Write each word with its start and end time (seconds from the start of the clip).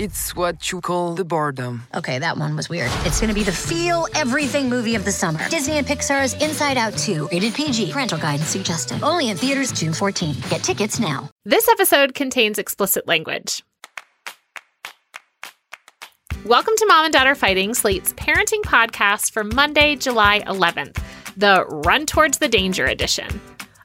It's 0.00 0.34
what 0.34 0.72
you 0.72 0.80
call 0.80 1.14
the 1.14 1.26
boredom. 1.26 1.82
Okay, 1.94 2.18
that 2.20 2.38
one 2.38 2.56
was 2.56 2.70
weird. 2.70 2.90
It's 3.04 3.20
gonna 3.20 3.34
be 3.34 3.42
the 3.42 3.52
feel 3.52 4.06
everything 4.14 4.70
movie 4.70 4.94
of 4.94 5.04
the 5.04 5.12
summer. 5.12 5.46
Disney 5.50 5.76
and 5.76 5.86
Pixar's 5.86 6.32
Inside 6.42 6.78
Out 6.78 6.96
2, 6.96 7.28
rated 7.30 7.52
PG, 7.52 7.92
parental 7.92 8.16
guidance 8.16 8.48
suggested. 8.48 9.02
Only 9.02 9.28
in 9.28 9.36
theaters 9.36 9.70
June 9.70 9.92
14. 9.92 10.36
Get 10.48 10.62
tickets 10.62 10.98
now. 10.98 11.28
This 11.44 11.68
episode 11.68 12.14
contains 12.14 12.58
explicit 12.58 13.06
language. 13.06 13.62
Welcome 16.46 16.76
to 16.78 16.86
Mom 16.86 17.04
and 17.04 17.12
Dad 17.12 17.26
Are 17.26 17.34
Fighting, 17.34 17.74
Slate's 17.74 18.14
parenting 18.14 18.62
podcast 18.62 19.32
for 19.32 19.44
Monday, 19.44 19.96
July 19.96 20.40
11th, 20.46 20.96
the 21.36 21.66
Run 21.84 22.06
Towards 22.06 22.38
the 22.38 22.48
Danger 22.48 22.86
edition. 22.86 23.28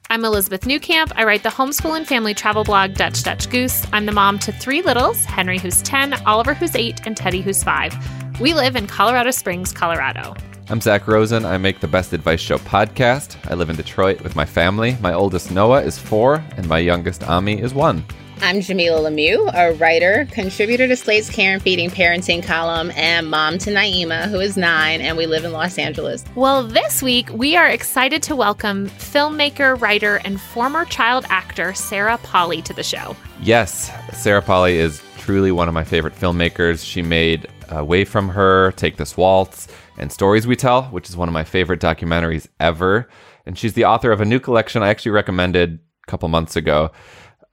I'm 0.08 0.24
Elizabeth 0.24 0.60
Newcamp. 0.62 1.10
I 1.16 1.24
write 1.24 1.42
the 1.42 1.48
homeschool 1.48 1.96
and 1.96 2.06
family 2.06 2.32
travel 2.32 2.62
blog 2.62 2.94
Dutch 2.94 3.24
Dutch 3.24 3.50
Goose. 3.50 3.84
I'm 3.92 4.06
the 4.06 4.12
mom 4.12 4.38
to 4.40 4.52
three 4.52 4.80
littles 4.80 5.24
Henry, 5.24 5.58
who's 5.58 5.82
10, 5.82 6.14
Oliver, 6.26 6.54
who's 6.54 6.76
8, 6.76 7.00
and 7.06 7.16
Teddy, 7.16 7.40
who's 7.40 7.64
5. 7.64 8.40
We 8.40 8.54
live 8.54 8.76
in 8.76 8.86
Colorado 8.86 9.32
Springs, 9.32 9.72
Colorado. 9.72 10.36
I'm 10.68 10.80
Zach 10.80 11.08
Rosen. 11.08 11.44
I 11.44 11.58
make 11.58 11.80
the 11.80 11.88
Best 11.88 12.12
Advice 12.12 12.40
Show 12.40 12.58
podcast. 12.58 13.36
I 13.50 13.54
live 13.54 13.68
in 13.68 13.74
Detroit 13.74 14.20
with 14.20 14.36
my 14.36 14.44
family. 14.44 14.96
My 15.00 15.12
oldest 15.12 15.50
Noah 15.50 15.82
is 15.82 15.98
four, 15.98 16.44
and 16.56 16.68
my 16.68 16.78
youngest 16.78 17.24
Ami 17.24 17.60
is 17.60 17.74
one. 17.74 18.04
I'm 18.42 18.60
Jamila 18.60 19.00
Lemieux, 19.00 19.50
a 19.54 19.72
writer, 19.76 20.28
contributor 20.30 20.86
to 20.86 20.94
Slate's 20.94 21.30
Care 21.30 21.54
and 21.54 21.62
Feeding 21.62 21.88
Parenting 21.88 22.42
column, 22.42 22.92
and 22.94 23.30
mom 23.30 23.56
to 23.58 23.70
Naima, 23.70 24.28
who 24.28 24.38
is 24.40 24.58
nine, 24.58 25.00
and 25.00 25.16
we 25.16 25.24
live 25.24 25.46
in 25.46 25.52
Los 25.52 25.78
Angeles. 25.78 26.22
Well, 26.34 26.62
this 26.62 27.02
week 27.02 27.30
we 27.32 27.56
are 27.56 27.66
excited 27.66 28.22
to 28.24 28.36
welcome 28.36 28.88
filmmaker, 28.90 29.80
writer, 29.80 30.16
and 30.16 30.38
former 30.38 30.84
child 30.84 31.24
actor 31.30 31.72
Sarah 31.72 32.18
Polley 32.18 32.60
to 32.62 32.74
the 32.74 32.82
show. 32.82 33.16
Yes, 33.40 33.90
Sarah 34.12 34.42
Polley 34.42 34.76
is 34.76 35.02
truly 35.16 35.50
one 35.50 35.66
of 35.66 35.72
my 35.72 35.84
favorite 35.84 36.14
filmmakers. 36.14 36.84
She 36.84 37.00
made 37.00 37.48
Away 37.70 38.04
from 38.04 38.28
Her, 38.28 38.72
Take 38.72 38.98
This 38.98 39.16
Waltz, 39.16 39.66
and 39.96 40.12
Stories 40.12 40.46
We 40.46 40.56
Tell, 40.56 40.82
which 40.84 41.08
is 41.08 41.16
one 41.16 41.28
of 41.28 41.32
my 41.32 41.44
favorite 41.44 41.80
documentaries 41.80 42.46
ever. 42.60 43.08
And 43.46 43.56
she's 43.56 43.72
the 43.72 43.86
author 43.86 44.12
of 44.12 44.20
a 44.20 44.26
new 44.26 44.40
collection 44.40 44.82
I 44.82 44.88
actually 44.88 45.12
recommended 45.12 45.78
a 46.06 46.10
couple 46.10 46.28
months 46.28 46.54
ago 46.54 46.92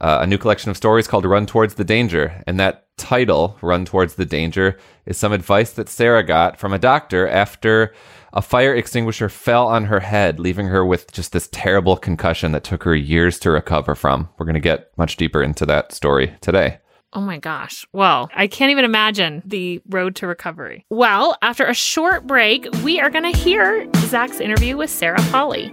uh, 0.02 0.20
a 0.22 0.28
new 0.28 0.38
collection 0.38 0.70
of 0.70 0.78
stories 0.78 1.08
called 1.08 1.26
Run 1.26 1.46
Towards 1.46 1.76
the 1.76 1.84
Danger. 1.84 2.42
And 2.48 2.60
that 2.60 2.88
title, 2.98 3.58
Run 3.62 3.86
Towards 3.86 4.16
the 4.16 4.26
Danger, 4.26 4.78
is 5.06 5.18
some 5.18 5.34
advice 5.34 5.72
that 5.74 5.90
Sarah 5.90 6.24
got 6.24 6.58
from 6.58 6.74
a 6.74 6.80
doctor 6.80 7.28
after 7.28 7.94
a 8.34 8.42
fire 8.42 8.76
extinguisher 8.76 9.30
fell 9.30 9.68
on 9.68 9.86
her 9.86 10.00
head, 10.00 10.40
leaving 10.40 10.68
her 10.68 10.84
with 10.86 11.12
just 11.12 11.34
this 11.34 11.50
terrible 11.52 11.98
concussion 11.98 12.52
that 12.52 12.64
took 12.64 12.84
her 12.84 12.96
years 12.96 13.40
to 13.40 13.52
recover 13.52 13.96
from. 13.96 14.30
We're 14.38 14.46
going 14.46 14.56
to 14.56 14.60
get 14.60 14.92
much 14.98 15.18
deeper 15.18 15.44
into 15.44 15.66
that 15.68 15.92
story 15.92 16.36
today. 16.42 16.80
Oh 17.16 17.22
my 17.22 17.38
gosh. 17.38 17.86
Well, 17.94 18.30
I 18.34 18.48
can't 18.48 18.72
even 18.72 18.86
imagine 18.86 19.44
the 19.46 19.82
road 19.88 20.16
to 20.18 20.28
recovery. 20.28 20.86
Well, 20.90 21.38
after 21.44 21.66
a 21.66 21.74
short 21.76 22.26
break, 22.26 22.68
we 22.84 23.00
are 23.00 23.12
going 23.12 23.32
to 23.32 23.38
hear 23.38 23.88
Zach's 24.08 24.40
interview 24.40 24.78
with 24.78 24.90
Sarah 24.90 25.22
Polley. 25.30 25.72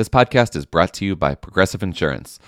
This 0.00 0.08
podcast 0.08 0.56
is 0.56 0.64
brought 0.64 0.94
to 0.94 1.04
you 1.04 1.14
by 1.14 1.34
Progressive 1.34 1.82
Insurance. 1.82 2.38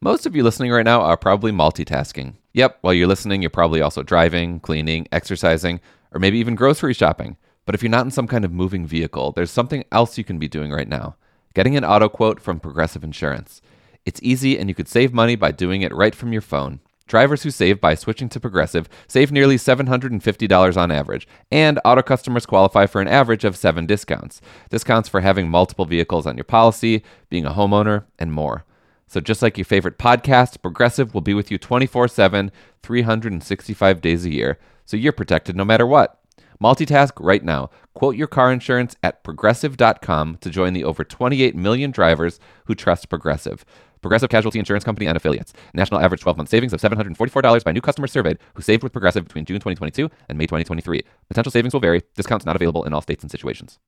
Most 0.00 0.24
of 0.24 0.34
you 0.34 0.42
listening 0.42 0.72
right 0.72 0.82
now 0.82 1.02
are 1.02 1.18
probably 1.18 1.52
multitasking. 1.52 2.36
Yep, 2.54 2.78
while 2.80 2.94
you're 2.94 3.06
listening, 3.06 3.42
you're 3.42 3.50
probably 3.50 3.82
also 3.82 4.02
driving, 4.02 4.60
cleaning, 4.60 5.06
exercising, 5.12 5.82
or 6.12 6.18
maybe 6.18 6.38
even 6.38 6.54
grocery 6.54 6.94
shopping. 6.94 7.36
But 7.66 7.74
if 7.74 7.82
you're 7.82 7.90
not 7.90 8.06
in 8.06 8.12
some 8.12 8.26
kind 8.26 8.46
of 8.46 8.50
moving 8.50 8.86
vehicle, 8.86 9.30
there's 9.32 9.50
something 9.50 9.84
else 9.92 10.16
you 10.16 10.24
can 10.24 10.38
be 10.38 10.48
doing 10.48 10.72
right 10.72 10.88
now 10.88 11.16
getting 11.52 11.76
an 11.76 11.84
auto 11.84 12.08
quote 12.08 12.40
from 12.40 12.58
Progressive 12.58 13.04
Insurance. 13.04 13.60
It's 14.06 14.18
easy 14.22 14.58
and 14.58 14.70
you 14.70 14.74
could 14.74 14.88
save 14.88 15.12
money 15.12 15.36
by 15.36 15.50
doing 15.50 15.82
it 15.82 15.94
right 15.94 16.14
from 16.14 16.32
your 16.32 16.40
phone. 16.40 16.80
Drivers 17.12 17.42
who 17.42 17.50
save 17.50 17.78
by 17.78 17.94
switching 17.94 18.30
to 18.30 18.40
Progressive 18.40 18.88
save 19.06 19.30
nearly 19.30 19.56
$750 19.56 20.76
on 20.78 20.90
average, 20.90 21.28
and 21.50 21.78
auto 21.84 22.00
customers 22.00 22.46
qualify 22.46 22.86
for 22.86 23.02
an 23.02 23.06
average 23.06 23.44
of 23.44 23.54
seven 23.54 23.84
discounts. 23.84 24.40
Discounts 24.70 25.10
for 25.10 25.20
having 25.20 25.50
multiple 25.50 25.84
vehicles 25.84 26.26
on 26.26 26.38
your 26.38 26.44
policy, 26.44 27.04
being 27.28 27.44
a 27.44 27.52
homeowner, 27.52 28.04
and 28.18 28.32
more. 28.32 28.64
So, 29.06 29.20
just 29.20 29.42
like 29.42 29.58
your 29.58 29.66
favorite 29.66 29.98
podcast, 29.98 30.62
Progressive 30.62 31.12
will 31.12 31.20
be 31.20 31.34
with 31.34 31.50
you 31.50 31.58
24 31.58 32.08
7, 32.08 32.50
365 32.82 34.00
days 34.00 34.24
a 34.24 34.32
year, 34.32 34.58
so 34.86 34.96
you're 34.96 35.12
protected 35.12 35.54
no 35.54 35.66
matter 35.66 35.86
what. 35.86 36.18
Multitask 36.62 37.12
right 37.20 37.44
now. 37.44 37.68
Quote 37.94 38.16
your 38.16 38.26
car 38.26 38.52
insurance 38.52 38.96
at 39.02 39.22
progressive.com 39.22 40.38
to 40.40 40.50
join 40.50 40.72
the 40.72 40.84
over 40.84 41.04
28 41.04 41.54
million 41.54 41.90
drivers 41.90 42.40
who 42.66 42.74
trust 42.74 43.08
Progressive. 43.08 43.64
Progressive 44.00 44.30
Casualty 44.30 44.58
Insurance 44.58 44.82
Company 44.84 45.06
and 45.06 45.16
affiliates. 45.16 45.52
National 45.74 46.00
average 46.00 46.22
12 46.22 46.36
month 46.36 46.48
savings 46.48 46.72
of 46.72 46.80
$744 46.80 47.64
by 47.64 47.72
new 47.72 47.80
customers 47.80 48.10
surveyed 48.10 48.38
who 48.54 48.62
saved 48.62 48.82
with 48.82 48.92
Progressive 48.92 49.24
between 49.24 49.44
June 49.44 49.56
2022 49.56 50.10
and 50.28 50.36
May 50.36 50.44
2023. 50.44 51.02
Potential 51.28 51.52
savings 51.52 51.72
will 51.72 51.80
vary. 51.80 52.02
Discounts 52.16 52.44
not 52.44 52.56
available 52.56 52.84
in 52.84 52.92
all 52.92 53.02
states 53.02 53.22
and 53.22 53.30
situations. 53.30 53.78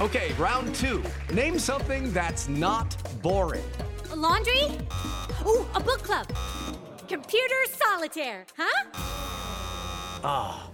Okay, 0.00 0.32
round 0.38 0.74
two. 0.74 1.02
Name 1.32 1.58
something 1.58 2.12
that's 2.12 2.48
not 2.48 2.96
boring. 3.22 3.62
A 4.10 4.16
laundry? 4.16 4.62
Ooh, 5.46 5.66
a 5.74 5.80
book 5.80 6.02
club. 6.02 6.26
Computer 7.06 7.54
solitaire, 7.70 8.44
huh? 8.56 8.90
Ah, 10.24 10.66
oh, 10.66 10.73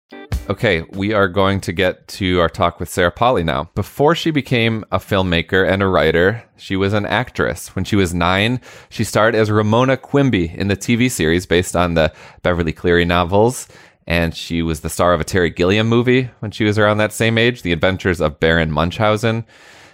Okay, 0.49 0.81
we 0.91 1.13
are 1.13 1.27
going 1.27 1.61
to 1.61 1.71
get 1.71 2.07
to 2.09 2.41
our 2.41 2.49
talk 2.49 2.79
with 2.79 2.89
Sarah 2.89 3.11
Polley 3.11 3.43
now. 3.43 3.69
Before 3.75 4.15
she 4.15 4.31
became 4.31 4.83
a 4.91 4.97
filmmaker 4.97 5.65
and 5.67 5.81
a 5.81 5.87
writer, 5.87 6.43
she 6.57 6.75
was 6.75 6.93
an 6.93 7.05
actress. 7.05 7.75
When 7.75 7.85
she 7.85 7.95
was 7.95 8.13
nine, 8.13 8.59
she 8.89 9.03
starred 9.03 9.35
as 9.35 9.49
Ramona 9.49 9.97
Quimby 9.97 10.49
in 10.53 10.67
the 10.67 10.75
TV 10.75 11.09
series 11.09 11.45
based 11.45 11.75
on 11.75 11.93
the 11.93 12.11
Beverly 12.41 12.73
Cleary 12.73 13.05
novels 13.05 13.67
and 14.07 14.35
she 14.35 14.61
was 14.61 14.81
the 14.81 14.89
star 14.89 15.13
of 15.13 15.21
a 15.21 15.23
Terry 15.23 15.49
Gilliam 15.49 15.87
movie 15.87 16.29
when 16.39 16.51
she 16.51 16.63
was 16.63 16.77
around 16.77 16.97
that 16.97 17.13
same 17.13 17.37
age, 17.37 17.61
The 17.61 17.71
Adventures 17.71 18.19
of 18.19 18.39
Baron 18.39 18.71
Munchausen. 18.71 19.45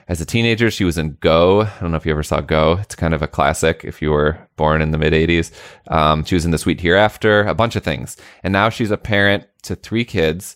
As 0.07 0.21
a 0.21 0.25
teenager, 0.25 0.71
she 0.71 0.85
was 0.85 0.97
in 0.97 1.17
Go. 1.19 1.63
I 1.63 1.79
don't 1.81 1.91
know 1.91 1.97
if 1.97 2.05
you 2.05 2.13
ever 2.13 2.23
saw 2.23 2.39
Go. 2.39 2.77
It's 2.81 2.95
kind 2.95 3.13
of 3.13 3.21
a 3.21 3.27
classic 3.27 3.81
if 3.83 4.01
you 4.01 4.11
were 4.11 4.39
born 4.55 4.81
in 4.81 4.91
the 4.91 4.97
mid 4.97 5.11
80s. 5.11 5.51
Um, 5.87 6.23
she 6.23 6.35
was 6.35 6.45
in 6.45 6.51
The 6.51 6.57
Sweet 6.57 6.79
Hereafter, 6.79 7.41
a 7.41 7.53
bunch 7.53 7.75
of 7.75 7.83
things. 7.83 8.15
And 8.41 8.53
now 8.53 8.69
she's 8.69 8.91
a 8.91 8.97
parent 8.97 9.45
to 9.63 9.75
three 9.75 10.05
kids. 10.05 10.55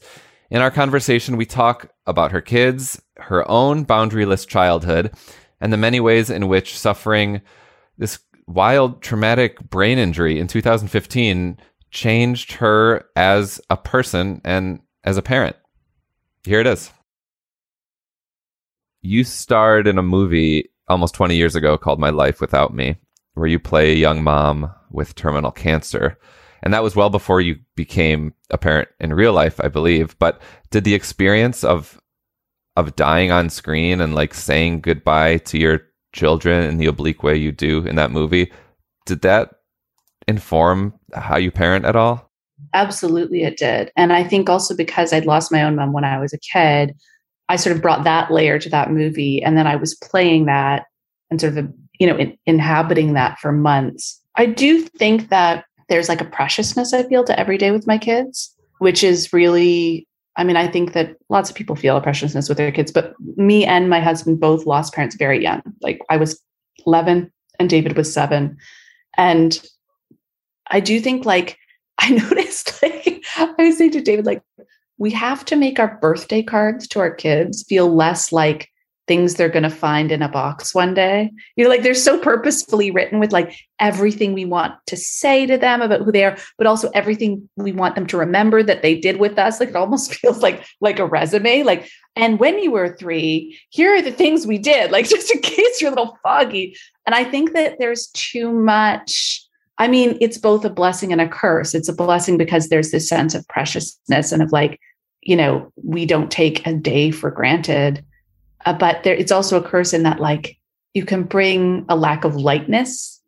In 0.49 0.61
our 0.61 0.71
conversation, 0.71 1.35
we 1.35 1.45
talk 1.45 1.91
about 2.07 2.31
her 2.31 2.39
kids, 2.39 3.01
her 3.17 3.49
own 3.49 3.85
boundaryless 3.85 4.47
childhood, 4.47 5.11
and 5.59 5.73
the 5.73 5.77
many 5.77 5.99
ways 5.99 6.29
in 6.29 6.47
which 6.47 6.77
suffering 6.77 7.41
this 7.97 8.19
wild 8.47 9.01
traumatic 9.01 9.69
brain 9.69 9.97
injury 9.97 10.39
in 10.39 10.47
2015 10.47 11.57
changed 11.89 12.53
her 12.53 13.05
as 13.17 13.59
a 13.69 13.75
person 13.75 14.39
and 14.45 14.79
as 15.03 15.17
a 15.17 15.21
parent. 15.21 15.57
Here 16.45 16.61
it 16.61 16.67
is. 16.67 16.89
You 19.01 19.23
starred 19.23 19.87
in 19.87 19.97
a 19.97 20.03
movie 20.03 20.69
almost 20.87 21.15
20 21.15 21.35
years 21.35 21.55
ago 21.55 21.77
called 21.77 21.99
My 21.99 22.09
Life 22.09 22.41
Without 22.41 22.73
Me, 22.73 22.97
where 23.33 23.47
you 23.47 23.59
play 23.59 23.91
a 23.91 23.95
young 23.95 24.23
mom 24.23 24.71
with 24.91 25.15
terminal 25.15 25.51
cancer. 25.51 26.17
And 26.63 26.73
that 26.73 26.83
was 26.83 26.95
well 26.95 27.09
before 27.09 27.41
you 27.41 27.57
became 27.75 28.33
a 28.51 28.57
parent 28.57 28.89
in 28.99 29.13
real 29.13 29.33
life, 29.33 29.59
I 29.59 29.67
believe. 29.67 30.17
But 30.19 30.41
did 30.69 30.83
the 30.83 30.93
experience 30.93 31.63
of 31.63 31.99
of 32.77 32.95
dying 32.95 33.31
on 33.31 33.49
screen 33.49 33.99
and 33.99 34.15
like 34.15 34.33
saying 34.33 34.79
goodbye 34.79 35.37
to 35.37 35.57
your 35.57 35.81
children 36.13 36.63
in 36.63 36.77
the 36.77 36.85
oblique 36.85 37.23
way 37.23 37.35
you 37.35 37.51
do 37.51 37.85
in 37.85 37.95
that 37.97 38.11
movie, 38.11 38.51
did 39.05 39.21
that 39.21 39.51
inform 40.27 40.93
how 41.13 41.37
you 41.37 41.51
parent 41.51 41.85
at 41.85 41.95
all? 41.95 42.31
Absolutely, 42.73 43.43
it 43.43 43.57
did. 43.57 43.91
And 43.97 44.13
I 44.13 44.23
think 44.23 44.49
also 44.49 44.75
because 44.75 45.11
I'd 45.11 45.25
lost 45.25 45.51
my 45.51 45.63
own 45.63 45.75
mom 45.75 45.91
when 45.91 46.03
I 46.03 46.19
was 46.19 46.31
a 46.31 46.39
kid, 46.39 46.95
I 47.51 47.57
sort 47.57 47.75
of 47.75 47.81
brought 47.81 48.05
that 48.05 48.31
layer 48.31 48.57
to 48.59 48.69
that 48.69 48.91
movie. 48.91 49.43
And 49.43 49.57
then 49.57 49.67
I 49.67 49.75
was 49.75 49.93
playing 49.95 50.45
that 50.45 50.85
and 51.29 51.41
sort 51.41 51.57
of, 51.57 51.69
you 51.99 52.07
know, 52.07 52.15
in, 52.15 52.37
inhabiting 52.45 53.11
that 53.13 53.39
for 53.39 53.51
months. 53.51 54.21
I 54.37 54.45
do 54.45 54.81
think 54.81 55.27
that 55.27 55.65
there's 55.89 56.07
like 56.07 56.21
a 56.21 56.25
preciousness 56.25 56.93
I 56.93 57.03
feel 57.03 57.25
to 57.25 57.37
every 57.37 57.57
day 57.57 57.71
with 57.71 57.85
my 57.85 57.97
kids, 57.97 58.55
which 58.79 59.03
is 59.03 59.33
really 59.33 60.07
I 60.37 60.45
mean, 60.45 60.55
I 60.55 60.65
think 60.65 60.93
that 60.93 61.17
lots 61.27 61.49
of 61.49 61.57
people 61.57 61.75
feel 61.75 61.97
a 61.97 62.01
preciousness 62.01 62.47
with 62.47 62.57
their 62.57 62.71
kids, 62.71 62.89
but 62.89 63.13
me 63.35 63.65
and 63.65 63.89
my 63.89 63.99
husband 63.99 64.39
both 64.39 64.65
lost 64.65 64.93
parents 64.93 65.17
very 65.17 65.43
young. 65.43 65.61
Like 65.81 65.99
I 66.09 66.15
was 66.15 66.41
11 66.87 67.29
and 67.59 67.69
David 67.69 67.97
was 67.97 68.13
seven. 68.13 68.55
And 69.17 69.61
I 70.67 70.79
do 70.79 71.01
think 71.01 71.25
like 71.25 71.57
I 71.99 72.11
noticed 72.11 72.81
like 72.81 73.25
I 73.37 73.53
was 73.57 73.77
saying 73.77 73.91
to 73.91 74.01
David, 74.01 74.25
like, 74.25 74.41
we 75.01 75.09
have 75.09 75.43
to 75.43 75.55
make 75.55 75.79
our 75.79 75.97
birthday 75.99 76.43
cards 76.43 76.87
to 76.87 76.99
our 76.99 77.09
kids 77.09 77.63
feel 77.63 77.91
less 77.91 78.31
like 78.31 78.69
things 79.07 79.33
they're 79.33 79.49
going 79.49 79.63
to 79.63 79.69
find 79.71 80.11
in 80.11 80.21
a 80.21 80.29
box 80.29 80.75
one 80.75 80.93
day. 80.93 81.31
You 81.55 81.63
know, 81.63 81.71
like 81.71 81.81
they're 81.81 81.95
so 81.95 82.19
purposefully 82.19 82.91
written 82.91 83.19
with 83.19 83.31
like 83.31 83.57
everything 83.79 84.35
we 84.35 84.45
want 84.45 84.75
to 84.85 84.95
say 84.95 85.47
to 85.47 85.57
them 85.57 85.81
about 85.81 86.01
who 86.01 86.11
they 86.11 86.23
are, 86.23 86.37
but 86.55 86.67
also 86.67 86.91
everything 86.93 87.49
we 87.57 87.71
want 87.71 87.95
them 87.95 88.05
to 88.05 88.17
remember 88.17 88.61
that 88.61 88.83
they 88.83 88.95
did 88.95 89.17
with 89.17 89.39
us. 89.39 89.59
Like 89.59 89.69
it 89.69 89.75
almost 89.75 90.13
feels 90.21 90.43
like 90.43 90.63
like 90.81 90.99
a 90.99 91.07
resume. 91.07 91.63
Like, 91.63 91.89
and 92.15 92.39
when 92.39 92.59
you 92.59 92.69
were 92.69 92.95
three, 92.95 93.59
here 93.71 93.95
are 93.95 94.03
the 94.03 94.11
things 94.11 94.45
we 94.45 94.59
did, 94.59 94.91
like 94.91 95.09
just 95.09 95.33
in 95.33 95.41
case 95.41 95.81
you're 95.81 95.91
a 95.91 95.95
little 95.95 96.19
foggy. 96.21 96.77
And 97.07 97.15
I 97.15 97.23
think 97.23 97.53
that 97.53 97.79
there's 97.79 98.05
too 98.13 98.51
much. 98.51 99.43
I 99.79 99.87
mean, 99.87 100.15
it's 100.21 100.37
both 100.37 100.63
a 100.63 100.69
blessing 100.69 101.11
and 101.11 101.19
a 101.19 101.27
curse. 101.27 101.73
It's 101.73 101.89
a 101.89 101.93
blessing 101.93 102.37
because 102.37 102.69
there's 102.69 102.91
this 102.91 103.09
sense 103.09 103.33
of 103.33 103.47
preciousness 103.47 104.31
and 104.31 104.43
of 104.43 104.51
like, 104.51 104.79
you 105.21 105.35
know, 105.35 105.71
we 105.75 106.05
don't 106.05 106.31
take 106.31 106.65
a 106.65 106.73
day 106.73 107.11
for 107.11 107.31
granted 107.31 108.03
uh, 108.65 108.73
but 108.73 109.03
there, 109.03 109.15
it's 109.15 109.31
also 109.31 109.59
a 109.59 109.67
curse 109.67 109.93
in 109.93 110.03
that 110.03 110.19
like 110.19 110.57
you 110.93 111.05
can 111.05 111.23
bring 111.23 111.85
a 111.89 111.95
lack 111.95 112.23
of 112.23 112.35
lightness. 112.35 113.21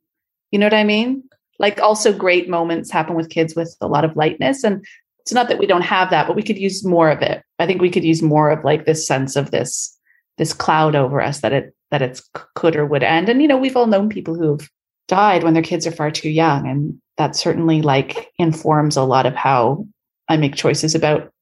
You 0.51 0.59
know 0.59 0.65
what 0.65 0.73
I 0.73 0.83
mean? 0.83 1.23
Like 1.59 1.79
also 1.81 2.13
great 2.13 2.49
moments 2.49 2.91
happen 2.91 3.15
with 3.15 3.29
kids 3.29 3.55
with 3.55 3.75
a 3.81 3.87
lot 3.87 4.05
of 4.05 4.15
lightness. 4.15 4.63
And 4.63 4.85
it's 5.19 5.33
not 5.33 5.47
that 5.47 5.59
we 5.59 5.65
don't 5.65 5.81
have 5.81 6.09
that, 6.09 6.27
but 6.27 6.35
we 6.35 6.43
could 6.43 6.57
use 6.57 6.85
more 6.85 7.09
of 7.09 7.21
it. 7.21 7.43
I 7.59 7.65
think 7.65 7.81
we 7.81 7.89
could 7.89 8.03
use 8.03 8.21
more 8.21 8.49
of 8.49 8.63
like 8.63 8.85
this 8.85 9.07
sense 9.07 9.35
of 9.35 9.51
this, 9.51 9.97
this 10.37 10.53
cloud 10.53 10.95
over 10.95 11.21
us 11.21 11.39
that 11.39 11.53
it, 11.53 11.73
that 11.91 12.01
it's 12.01 12.27
could 12.55 12.75
or 12.75 12.85
would 12.85 13.03
end. 13.03 13.29
And, 13.29 13.41
you 13.41 13.47
know, 13.47 13.57
we've 13.57 13.77
all 13.77 13.87
known 13.87 14.09
people 14.09 14.35
who've 14.35 14.69
died 15.07 15.43
when 15.43 15.53
their 15.53 15.63
kids 15.63 15.87
are 15.87 15.91
far 15.91 16.11
too 16.11 16.29
young. 16.29 16.67
And 16.67 16.99
that 17.17 17.35
certainly 17.35 17.81
like 17.81 18.31
informs 18.37 18.97
a 18.97 19.03
lot 19.03 19.25
of 19.25 19.35
how 19.35 19.87
I 20.27 20.37
make 20.37 20.55
choices 20.55 20.95
about 20.95 21.32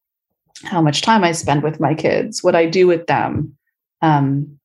how 0.63 0.81
much 0.81 1.01
time 1.01 1.23
I 1.23 1.31
spend 1.31 1.63
with 1.63 1.79
my 1.79 1.93
kids, 1.93 2.43
what 2.43 2.55
I 2.55 2.65
do 2.65 2.87
with 2.87 3.07
them, 3.07 3.57
um, 4.01 4.59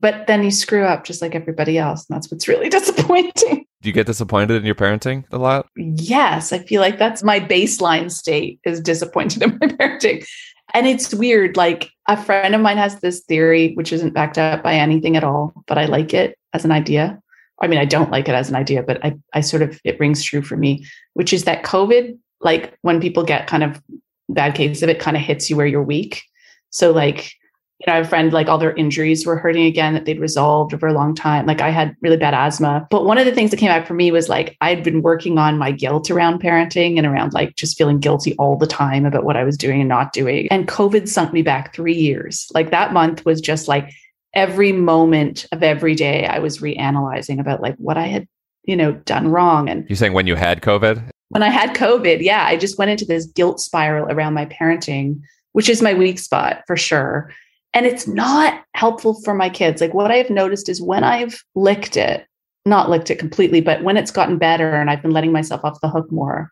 but 0.00 0.26
then 0.26 0.42
you 0.42 0.50
screw 0.50 0.84
up 0.84 1.04
just 1.04 1.22
like 1.22 1.34
everybody 1.34 1.78
else. 1.78 2.06
And 2.08 2.16
that's 2.16 2.30
what's 2.30 2.48
really 2.48 2.68
disappointing. 2.78 3.66
Do 3.80 3.88
you 3.88 3.92
get 3.92 4.06
disappointed 4.06 4.56
in 4.56 4.64
your 4.64 4.74
parenting 4.74 5.24
a 5.30 5.38
lot? 5.38 5.66
Yes. 5.76 6.52
I 6.52 6.58
feel 6.58 6.80
like 6.80 6.98
that's 6.98 7.22
my 7.22 7.38
baseline 7.40 8.10
state 8.10 8.60
is 8.64 8.80
disappointed 8.80 9.42
in 9.42 9.58
my 9.60 9.66
parenting. 9.68 10.26
And 10.72 10.86
it's 10.86 11.14
weird. 11.14 11.56
Like 11.56 11.90
a 12.08 12.22
friend 12.22 12.54
of 12.54 12.60
mine 12.60 12.78
has 12.78 13.00
this 13.00 13.20
theory, 13.20 13.74
which 13.74 13.92
isn't 13.92 14.14
backed 14.14 14.38
up 14.38 14.62
by 14.62 14.74
anything 14.74 15.16
at 15.16 15.24
all, 15.24 15.52
but 15.66 15.78
I 15.78 15.84
like 15.84 16.14
it 16.14 16.36
as 16.52 16.64
an 16.64 16.72
idea. 16.72 17.20
I 17.60 17.68
mean, 17.68 17.78
I 17.78 17.84
don't 17.84 18.10
like 18.10 18.28
it 18.28 18.34
as 18.34 18.48
an 18.48 18.56
idea, 18.56 18.82
but 18.82 19.04
I, 19.04 19.16
I 19.32 19.40
sort 19.40 19.62
of, 19.62 19.80
it 19.84 20.00
rings 20.00 20.22
true 20.22 20.42
for 20.42 20.56
me, 20.56 20.84
which 21.12 21.32
is 21.32 21.44
that 21.44 21.62
COVID, 21.62 22.18
like 22.40 22.76
when 22.82 23.00
people 23.00 23.22
get 23.22 23.46
kind 23.46 23.62
of 23.62 23.80
bad 24.28 24.54
case 24.54 24.82
of 24.82 24.88
it, 24.88 25.00
kind 25.00 25.16
of 25.16 25.22
hits 25.22 25.50
you 25.50 25.56
where 25.56 25.66
you're 25.66 25.82
weak. 25.82 26.22
So, 26.70 26.92
like, 26.92 27.32
you 27.80 27.86
know, 27.86 27.94
I 27.94 27.96
have 27.96 28.06
a 28.06 28.08
friend 28.08 28.32
like 28.32 28.48
all 28.48 28.58
their 28.58 28.74
injuries 28.74 29.26
were 29.26 29.36
hurting 29.36 29.64
again 29.64 29.94
that 29.94 30.04
they'd 30.04 30.20
resolved 30.20 30.72
over 30.72 30.86
a 30.86 30.92
long 30.92 31.14
time. 31.14 31.44
Like 31.46 31.60
I 31.60 31.70
had 31.70 31.96
really 32.00 32.16
bad 32.16 32.32
asthma. 32.32 32.86
But 32.90 33.04
one 33.04 33.18
of 33.18 33.26
the 33.26 33.32
things 33.32 33.50
that 33.50 33.58
came 33.58 33.68
back 33.68 33.86
for 33.86 33.94
me 33.94 34.12
was 34.12 34.28
like 34.28 34.56
I'd 34.60 34.84
been 34.84 35.02
working 35.02 35.38
on 35.38 35.58
my 35.58 35.72
guilt 35.72 36.10
around 36.10 36.40
parenting 36.40 36.96
and 36.96 37.06
around 37.06 37.32
like 37.32 37.56
just 37.56 37.76
feeling 37.76 37.98
guilty 37.98 38.34
all 38.36 38.56
the 38.56 38.66
time 38.66 39.04
about 39.04 39.24
what 39.24 39.36
I 39.36 39.44
was 39.44 39.58
doing 39.58 39.80
and 39.80 39.88
not 39.88 40.12
doing. 40.12 40.48
And 40.50 40.68
COVID 40.68 41.08
sunk 41.08 41.32
me 41.32 41.42
back 41.42 41.74
three 41.74 41.96
years. 41.96 42.50
Like 42.54 42.70
that 42.70 42.92
month 42.92 43.24
was 43.26 43.40
just 43.40 43.66
like 43.66 43.92
every 44.34 44.72
moment 44.72 45.46
of 45.52 45.62
every 45.62 45.94
day 45.94 46.26
I 46.26 46.38
was 46.38 46.58
reanalyzing 46.58 47.40
about 47.40 47.60
like 47.60 47.76
what 47.76 47.96
I 47.96 48.06
had, 48.06 48.28
you 48.64 48.76
know, 48.76 48.92
done 48.92 49.28
wrong. 49.28 49.68
And 49.68 49.84
you're 49.88 49.96
saying 49.96 50.12
when 50.12 50.26
you 50.26 50.36
had 50.36 50.62
COVID? 50.62 51.10
When 51.30 51.42
I 51.42 51.48
had 51.48 51.74
COVID, 51.76 52.22
yeah, 52.22 52.44
I 52.46 52.56
just 52.56 52.78
went 52.78 52.90
into 52.90 53.04
this 53.04 53.26
guilt 53.26 53.60
spiral 53.60 54.10
around 54.10 54.34
my 54.34 54.46
parenting, 54.46 55.20
which 55.52 55.68
is 55.68 55.82
my 55.82 55.94
weak 55.94 56.18
spot 56.18 56.62
for 56.66 56.76
sure 56.76 57.32
and 57.74 57.86
it's 57.86 58.06
not 58.06 58.62
helpful 58.74 59.20
for 59.22 59.34
my 59.34 59.50
kids. 59.50 59.80
Like 59.80 59.92
what 59.92 60.12
I've 60.12 60.30
noticed 60.30 60.68
is 60.68 60.80
when 60.80 61.02
I've 61.02 61.42
licked 61.56 61.96
it, 61.96 62.24
not 62.64 62.88
licked 62.88 63.10
it 63.10 63.18
completely, 63.18 63.60
but 63.60 63.82
when 63.82 63.96
it's 63.96 64.12
gotten 64.12 64.38
better 64.38 64.74
and 64.74 64.88
I've 64.88 65.02
been 65.02 65.10
letting 65.10 65.32
myself 65.32 65.64
off 65.64 65.80
the 65.80 65.90
hook 65.90 66.10
more 66.10 66.50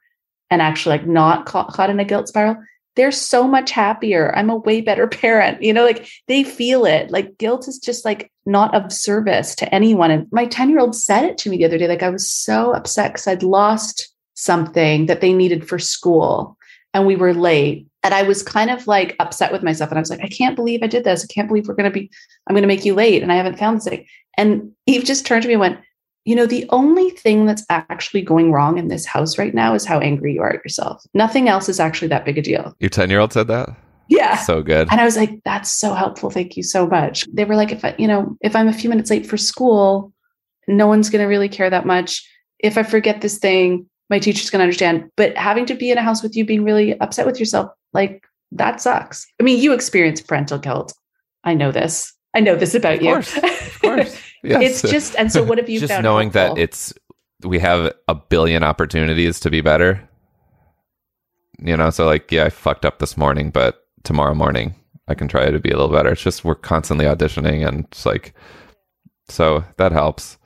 and 0.51 0.61
actually 0.61 0.99
like 0.99 1.07
not 1.07 1.47
caught, 1.47 1.73
caught 1.73 1.91
in 1.91 2.01
a 2.01 2.05
guilt 2.05 2.29
spiral, 2.29 2.57
they're 2.97 3.13
so 3.13 3.47
much 3.47 3.71
happier. 3.71 4.37
I'm 4.37 4.51
a 4.51 4.57
way 4.57 4.81
better 4.81 5.07
parent. 5.09 5.63
You 5.63 5.73
know, 5.73 5.85
like 5.85 6.09
they 6.27 6.43
feel 6.43 6.85
it. 6.85 7.11
Like 7.13 7.39
guilt 7.39 7.69
is 7.69 7.79
just 7.79 8.05
like 8.05 8.31
not 8.45 8.75
of 8.75 8.93
service 8.93 9.55
to 9.55 9.73
anyone. 9.73 10.11
And 10.11 10.27
my 10.33 10.47
10 10.47 10.71
year 10.71 10.81
old 10.81 10.97
said 10.97 11.25
it 11.25 11.39
to 11.39 11.51
me 11.51 11.57
the 11.57 11.67
other 11.67 11.79
day. 11.79 11.87
Like 11.87 12.03
I 12.03 12.11
was 12.11 12.29
so 12.29 12.75
upset 12.75 13.13
because 13.13 13.29
I'd 13.29 13.45
lost 13.45 14.12
something 14.35 15.07
that 15.07 15.21
they 15.21 15.33
needed 15.33 15.69
for 15.69 15.79
school 15.79 16.57
and 16.95 17.07
we 17.07 17.17
were 17.17 17.35
late 17.35 17.87
and 18.03 18.15
I 18.15 18.23
was 18.23 18.43
kind 18.43 18.71
of 18.71 18.87
like 18.87 19.15
upset 19.21 19.53
with 19.53 19.63
myself. 19.63 19.91
And 19.91 19.99
I 19.99 20.01
was 20.01 20.11
like, 20.11 20.23
I 20.23 20.29
can't 20.29 20.57
believe 20.57 20.81
I 20.83 20.89
did 20.89 21.05
this. 21.05 21.25
I 21.25 21.33
can't 21.33 21.49
believe 21.49 21.69
we're 21.69 21.75
going 21.75 21.91
to 21.91 21.99
be, 21.99 22.11
I'm 22.47 22.55
going 22.55 22.63
to 22.63 22.69
make 22.69 22.85
you 22.85 22.95
late. 22.95 23.23
And 23.23 23.31
I 23.31 23.37
haven't 23.37 23.59
found 23.59 23.77
this 23.77 23.85
thing. 23.85 24.07
And 24.37 24.73
Eve 24.87 25.05
just 25.05 25.25
turned 25.25 25.43
to 25.43 25.49
me 25.49 25.55
and 25.55 25.61
went, 25.61 25.79
you 26.25 26.35
know, 26.35 26.47
the 26.47 26.67
only 26.71 27.11
thing 27.11 27.47
that's 27.47 27.65
actually 27.69 28.23
going 28.23 28.53
wrong 28.53 28.79
in 28.79 28.89
this 28.89 29.05
house 29.07 29.39
right 29.39 29.55
now 29.55 29.75
is 29.75 29.85
how 29.85 30.01
angry 30.01 30.35
you 30.35 30.43
are 30.43 30.53
at 30.53 30.65
yourself. 30.65 31.05
Nothing 31.15 31.49
else 31.49 31.69
is 31.69 31.81
actually 31.81 32.09
that 32.09 32.25
big 32.25 32.39
a 32.39 32.43
deal. 32.43 32.75
Your 32.81 32.91
10 32.91 33.11
year 33.11 33.21
old 33.21 33.33
said 33.33 33.49
that? 33.49 33.71
Yeah. 34.09 34.37
So 34.37 34.63
good. 34.63 34.89
And 34.91 35.01
I 35.01 35.05
was 35.05 35.17
like, 35.17 35.41
that's 35.45 35.73
so 35.73 35.95
helpful. 35.95 36.31
Thank 36.31 36.57
you 36.57 36.63
so 36.63 36.87
much. 36.87 37.25
They 37.33 37.45
were 37.45 37.57
like, 37.57 37.73
if 37.73 37.85
I, 37.85 37.95
you 37.99 38.09
know, 38.09 38.37
if 38.41 38.55
I'm 38.55 38.69
a 38.69 38.73
few 38.73 38.91
minutes 38.91 39.11
late 39.11 39.27
for 39.27 39.37
school, 39.37 40.13
no 40.69 40.87
one's 40.87 41.09
going 41.09 41.23
to 41.23 41.29
really 41.29 41.49
care 41.49 41.71
that 41.71 41.87
much. 41.87 42.29
If 42.59 42.79
I 42.79 42.83
forget 42.83 43.21
this 43.21 43.39
thing, 43.39 43.89
my 44.13 44.19
teacher's 44.19 44.51
going 44.51 44.59
to 44.59 44.65
understand. 44.65 45.11
But 45.17 45.35
having 45.39 45.65
to 45.67 45.75
be 45.75 45.91
in 45.91 45.97
a 45.97 46.03
house 46.03 46.23
with 46.23 46.37
you 46.37 46.45
being 46.45 46.65
really 46.65 47.01
upset 47.01 47.25
with 47.25 47.41
yourself, 47.41 47.73
like 47.95 48.29
that 48.53 48.79
sucks. 48.79 49.27
I 49.41 49.43
mean, 49.43 49.59
you 49.59 49.73
experience 49.73 50.21
parental 50.21 50.59
guilt. 50.59 50.93
I 51.45 51.55
know 51.55 51.73
this. 51.73 52.13
I 52.35 52.41
know 52.41 52.55
this 52.55 52.75
about 52.75 52.97
of 52.97 53.03
you. 53.03 53.13
Course, 53.13 53.37
of 53.37 53.81
course. 53.81 54.23
Yes. 54.45 54.83
it's 54.83 54.91
just, 54.93 55.15
and 55.15 55.31
so 55.31 55.45
what 55.45 55.59
have 55.59 55.69
you 55.69 55.79
just 55.87 55.93
found? 55.93 56.03
knowing 56.03 56.29
helpful? 56.33 56.57
that 56.57 56.61
it's 56.61 56.93
we 57.45 57.61
have 57.61 57.93
a 58.09 58.15
billion 58.17 58.65
opportunities 58.65 59.39
to 59.39 59.51
be 59.51 59.61
better. 59.61 60.03
You 61.61 61.77
know, 61.77 61.91
so 61.91 62.07
like, 62.07 62.33
yeah, 62.33 62.47
I 62.47 62.51
fucked 62.51 62.85
up 62.85 62.99
this 62.99 63.17
morning, 63.17 63.51
but 63.51 63.87
tomorrow 64.03 64.35
morning 64.35 64.75
I 65.07 65.15
can 65.15 65.29
try 65.29 65.49
to 65.49 65.61
be 65.61 65.71
a 65.71 65.77
little 65.77 65.93
better. 65.95 66.11
It's 66.11 66.23
just 66.23 66.45
we're 66.45 66.57
constantly 66.57 67.07
auditioning, 67.07 67.65
and 67.65 67.85
it's 67.85 68.05
like, 68.05 68.35
so 69.29 69.63
that 69.77 69.93
helps 69.93 70.39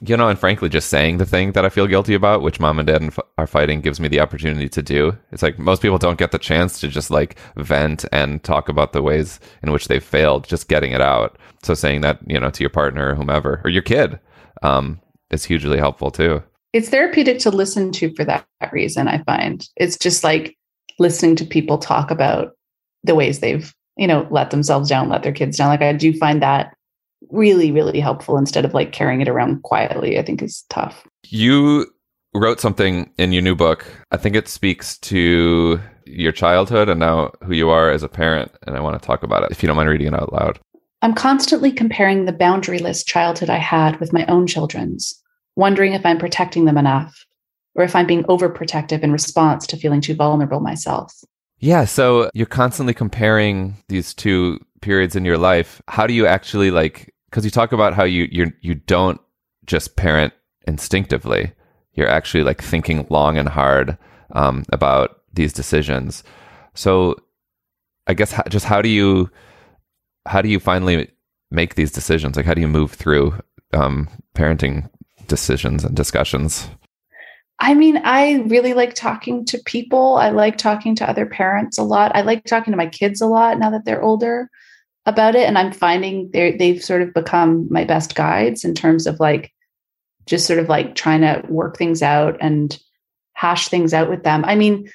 you 0.00 0.16
know, 0.16 0.28
and 0.28 0.38
frankly, 0.38 0.68
just 0.68 0.88
saying 0.88 1.18
the 1.18 1.26
thing 1.26 1.52
that 1.52 1.64
I 1.64 1.68
feel 1.68 1.86
guilty 1.86 2.14
about, 2.14 2.42
which 2.42 2.60
mom 2.60 2.78
and 2.78 2.86
dad 2.86 3.12
are 3.36 3.46
fighting, 3.46 3.80
gives 3.80 3.98
me 3.98 4.06
the 4.06 4.20
opportunity 4.20 4.68
to 4.68 4.82
do. 4.82 5.16
It's 5.32 5.42
like 5.42 5.58
most 5.58 5.82
people 5.82 5.98
don't 5.98 6.18
get 6.18 6.30
the 6.30 6.38
chance 6.38 6.78
to 6.80 6.88
just 6.88 7.10
like 7.10 7.36
vent 7.56 8.04
and 8.12 8.42
talk 8.44 8.68
about 8.68 8.92
the 8.92 9.02
ways 9.02 9.40
in 9.62 9.72
which 9.72 9.88
they've 9.88 10.02
failed, 10.02 10.46
just 10.46 10.68
getting 10.68 10.92
it 10.92 11.00
out. 11.00 11.36
So 11.64 11.74
saying 11.74 12.02
that, 12.02 12.20
you 12.26 12.38
know, 12.38 12.50
to 12.50 12.62
your 12.62 12.70
partner 12.70 13.10
or 13.10 13.14
whomever 13.16 13.60
or 13.64 13.70
your 13.70 13.82
kid 13.82 14.20
um, 14.62 15.00
is 15.30 15.44
hugely 15.44 15.78
helpful 15.78 16.12
too. 16.12 16.42
It's 16.72 16.90
therapeutic 16.90 17.40
to 17.40 17.50
listen 17.50 17.90
to 17.92 18.14
for 18.14 18.24
that 18.24 18.46
reason, 18.70 19.08
I 19.08 19.22
find. 19.24 19.66
It's 19.76 19.98
just 19.98 20.22
like 20.22 20.56
listening 21.00 21.34
to 21.36 21.44
people 21.44 21.78
talk 21.78 22.10
about 22.10 22.52
the 23.02 23.16
ways 23.16 23.40
they've, 23.40 23.74
you 23.96 24.06
know, 24.06 24.28
let 24.30 24.50
themselves 24.50 24.88
down, 24.88 25.08
let 25.08 25.24
their 25.24 25.32
kids 25.32 25.56
down. 25.56 25.68
Like 25.68 25.82
I 25.82 25.92
do 25.92 26.12
find 26.16 26.40
that 26.42 26.74
really, 27.30 27.70
really 27.70 28.00
helpful 28.00 28.38
instead 28.38 28.64
of 28.64 28.74
like 28.74 28.92
carrying 28.92 29.20
it 29.20 29.28
around 29.28 29.62
quietly, 29.62 30.18
I 30.18 30.22
think 30.22 30.42
is 30.42 30.64
tough. 30.68 31.06
You 31.26 31.86
wrote 32.34 32.60
something 32.60 33.10
in 33.18 33.32
your 33.32 33.42
new 33.42 33.54
book. 33.54 33.84
I 34.10 34.16
think 34.16 34.36
it 34.36 34.48
speaks 34.48 34.98
to 34.98 35.80
your 36.04 36.32
childhood 36.32 36.88
and 36.88 37.00
now 37.00 37.32
who 37.44 37.52
you 37.52 37.68
are 37.70 37.90
as 37.90 38.02
a 38.02 38.08
parent. 38.08 38.52
And 38.66 38.76
I 38.76 38.80
want 38.80 39.00
to 39.00 39.06
talk 39.06 39.22
about 39.22 39.42
it 39.42 39.50
if 39.50 39.62
you 39.62 39.66
don't 39.66 39.76
mind 39.76 39.88
reading 39.88 40.08
it 40.08 40.14
out 40.14 40.32
loud. 40.32 40.58
I'm 41.02 41.14
constantly 41.14 41.70
comparing 41.70 42.24
the 42.24 42.32
boundaryless 42.32 43.06
childhood 43.06 43.50
I 43.50 43.58
had 43.58 44.00
with 44.00 44.12
my 44.12 44.26
own 44.26 44.46
children's, 44.46 45.22
wondering 45.54 45.92
if 45.92 46.04
I'm 46.04 46.18
protecting 46.18 46.64
them 46.64 46.78
enough 46.78 47.24
or 47.74 47.84
if 47.84 47.94
I'm 47.94 48.06
being 48.06 48.24
overprotective 48.24 49.02
in 49.02 49.12
response 49.12 49.66
to 49.68 49.76
feeling 49.76 50.00
too 50.00 50.14
vulnerable 50.14 50.60
myself. 50.60 51.14
Yeah, 51.60 51.84
so 51.84 52.30
you're 52.34 52.46
constantly 52.46 52.94
comparing 52.94 53.76
these 53.88 54.14
two 54.14 54.58
periods 54.80 55.16
in 55.16 55.24
your 55.24 55.38
life. 55.38 55.82
How 55.88 56.06
do 56.06 56.14
you 56.14 56.26
actually 56.26 56.70
like 56.70 57.14
cuz 57.30 57.44
you 57.44 57.50
talk 57.50 57.72
about 57.72 57.94
how 57.94 58.04
you 58.04 58.28
you 58.30 58.52
you 58.60 58.74
don't 58.74 59.20
just 59.66 59.96
parent 59.96 60.32
instinctively. 60.66 61.52
You're 61.94 62.08
actually 62.08 62.42
like 62.42 62.62
thinking 62.62 63.06
long 63.10 63.38
and 63.38 63.48
hard 63.48 63.96
um, 64.32 64.64
about 64.72 65.20
these 65.32 65.52
decisions. 65.52 66.24
So 66.74 67.16
I 68.06 68.14
guess 68.14 68.38
just 68.48 68.66
how 68.66 68.82
do 68.82 68.88
you 68.88 69.30
how 70.26 70.42
do 70.42 70.48
you 70.48 70.58
finally 70.58 71.10
make 71.50 71.74
these 71.74 71.92
decisions? 71.92 72.36
Like 72.36 72.46
how 72.46 72.54
do 72.54 72.60
you 72.60 72.68
move 72.68 72.92
through 72.92 73.38
um, 73.72 74.08
parenting 74.34 74.88
decisions 75.26 75.84
and 75.84 75.96
discussions? 75.96 76.68
I 77.60 77.74
mean, 77.74 78.00
I 78.04 78.44
really 78.46 78.72
like 78.72 78.94
talking 78.94 79.44
to 79.46 79.58
people. 79.64 80.16
I 80.16 80.30
like 80.30 80.58
talking 80.58 80.94
to 80.96 81.08
other 81.10 81.26
parents 81.26 81.76
a 81.76 81.82
lot. 81.82 82.14
I 82.14 82.20
like 82.20 82.44
talking 82.44 82.72
to 82.72 82.76
my 82.76 82.86
kids 82.86 83.20
a 83.20 83.26
lot 83.26 83.58
now 83.58 83.70
that 83.70 83.84
they're 83.84 84.02
older 84.02 84.48
about 85.08 85.34
it. 85.34 85.46
And 85.46 85.58
I'm 85.58 85.72
finding 85.72 86.30
they 86.32 86.56
they've 86.56 86.82
sort 86.82 87.02
of 87.02 87.14
become 87.14 87.66
my 87.70 87.84
best 87.84 88.14
guides 88.14 88.64
in 88.64 88.74
terms 88.74 89.06
of 89.06 89.18
like 89.20 89.52
just 90.26 90.46
sort 90.46 90.58
of 90.58 90.68
like 90.68 90.94
trying 90.94 91.22
to 91.22 91.42
work 91.48 91.76
things 91.76 92.02
out 92.02 92.36
and 92.40 92.78
hash 93.32 93.68
things 93.68 93.94
out 93.94 94.10
with 94.10 94.24
them. 94.24 94.44
I 94.44 94.54
mean, 94.54 94.90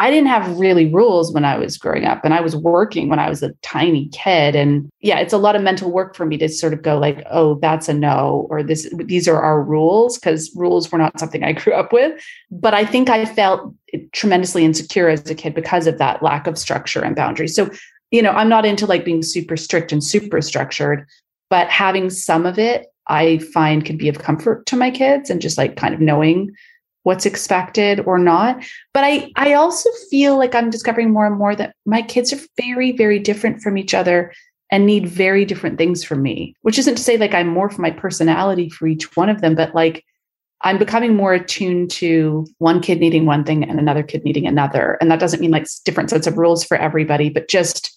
I 0.00 0.12
didn't 0.12 0.28
have 0.28 0.58
really 0.58 0.86
rules 0.86 1.32
when 1.32 1.44
I 1.44 1.58
was 1.58 1.76
growing 1.76 2.04
up 2.04 2.24
and 2.24 2.32
I 2.32 2.40
was 2.40 2.54
working 2.54 3.08
when 3.08 3.18
I 3.18 3.28
was 3.28 3.42
a 3.42 3.52
tiny 3.62 4.08
kid 4.10 4.54
and 4.54 4.88
yeah 5.00 5.18
it's 5.18 5.32
a 5.32 5.38
lot 5.38 5.56
of 5.56 5.62
mental 5.62 5.90
work 5.90 6.14
for 6.14 6.24
me 6.24 6.38
to 6.38 6.48
sort 6.48 6.72
of 6.72 6.82
go 6.82 6.96
like 6.96 7.26
oh 7.30 7.56
that's 7.56 7.88
a 7.88 7.94
no 7.94 8.46
or 8.48 8.62
this 8.62 8.88
these 9.04 9.26
are 9.26 9.42
our 9.42 9.60
rules 9.60 10.16
because 10.16 10.54
rules 10.54 10.90
were 10.90 10.98
not 10.98 11.18
something 11.18 11.42
I 11.42 11.52
grew 11.60 11.74
up 11.74 11.92
with 11.92 12.22
but 12.50 12.74
I 12.74 12.84
think 12.86 13.10
I 13.10 13.24
felt 13.24 13.74
tremendously 14.12 14.64
insecure 14.64 15.08
as 15.08 15.28
a 15.28 15.34
kid 15.34 15.54
because 15.54 15.88
of 15.88 15.98
that 15.98 16.22
lack 16.22 16.46
of 16.46 16.56
structure 16.56 17.02
and 17.02 17.16
boundaries 17.16 17.56
so 17.56 17.68
you 18.10 18.22
know 18.22 18.30
I'm 18.30 18.48
not 18.48 18.66
into 18.66 18.86
like 18.86 19.04
being 19.04 19.22
super 19.22 19.56
strict 19.56 19.92
and 19.92 20.02
super 20.02 20.40
structured 20.40 21.06
but 21.50 21.68
having 21.68 22.10
some 22.10 22.46
of 22.46 22.58
it 22.58 22.86
I 23.08 23.38
find 23.38 23.84
can 23.84 23.96
be 23.96 24.08
of 24.08 24.18
comfort 24.18 24.66
to 24.66 24.76
my 24.76 24.90
kids 24.90 25.30
and 25.30 25.40
just 25.40 25.56
like 25.56 25.76
kind 25.76 25.94
of 25.94 26.00
knowing 26.00 26.54
what's 27.08 27.24
expected 27.24 28.00
or 28.00 28.18
not. 28.18 28.62
But 28.92 29.04
i 29.04 29.30
i 29.36 29.54
also 29.54 29.90
feel 30.10 30.36
like 30.36 30.54
i'm 30.54 30.70
discovering 30.70 31.10
more 31.12 31.26
and 31.26 31.38
more 31.38 31.56
that 31.56 31.74
my 31.86 32.02
kids 32.02 32.32
are 32.32 32.40
very 32.60 32.92
very 32.92 33.18
different 33.18 33.62
from 33.62 33.78
each 33.78 33.94
other 33.94 34.32
and 34.70 34.84
need 34.84 35.06
very 35.06 35.46
different 35.46 35.78
things 35.78 36.04
from 36.04 36.20
me 36.22 36.54
which 36.62 36.78
isn't 36.78 36.96
to 36.96 37.02
say 37.02 37.16
like 37.16 37.46
more 37.46 37.70
for 37.70 37.80
my 37.80 37.90
personality 37.90 38.68
for 38.68 38.86
each 38.86 39.16
one 39.16 39.28
of 39.28 39.40
them 39.40 39.54
but 39.54 39.74
like 39.74 40.04
i'm 40.62 40.78
becoming 40.78 41.14
more 41.14 41.32
attuned 41.32 41.90
to 41.90 42.46
one 42.58 42.80
kid 42.80 43.00
needing 43.00 43.24
one 43.24 43.44
thing 43.44 43.64
and 43.64 43.78
another 43.78 44.02
kid 44.02 44.24
needing 44.24 44.46
another. 44.46 44.98
And 45.00 45.10
that 45.10 45.20
doesn't 45.20 45.40
mean 45.40 45.52
like 45.52 45.66
different 45.84 46.10
sets 46.10 46.26
of 46.26 46.36
rules 46.36 46.64
for 46.64 46.76
everybody 46.76 47.30
but 47.30 47.48
just 47.48 47.96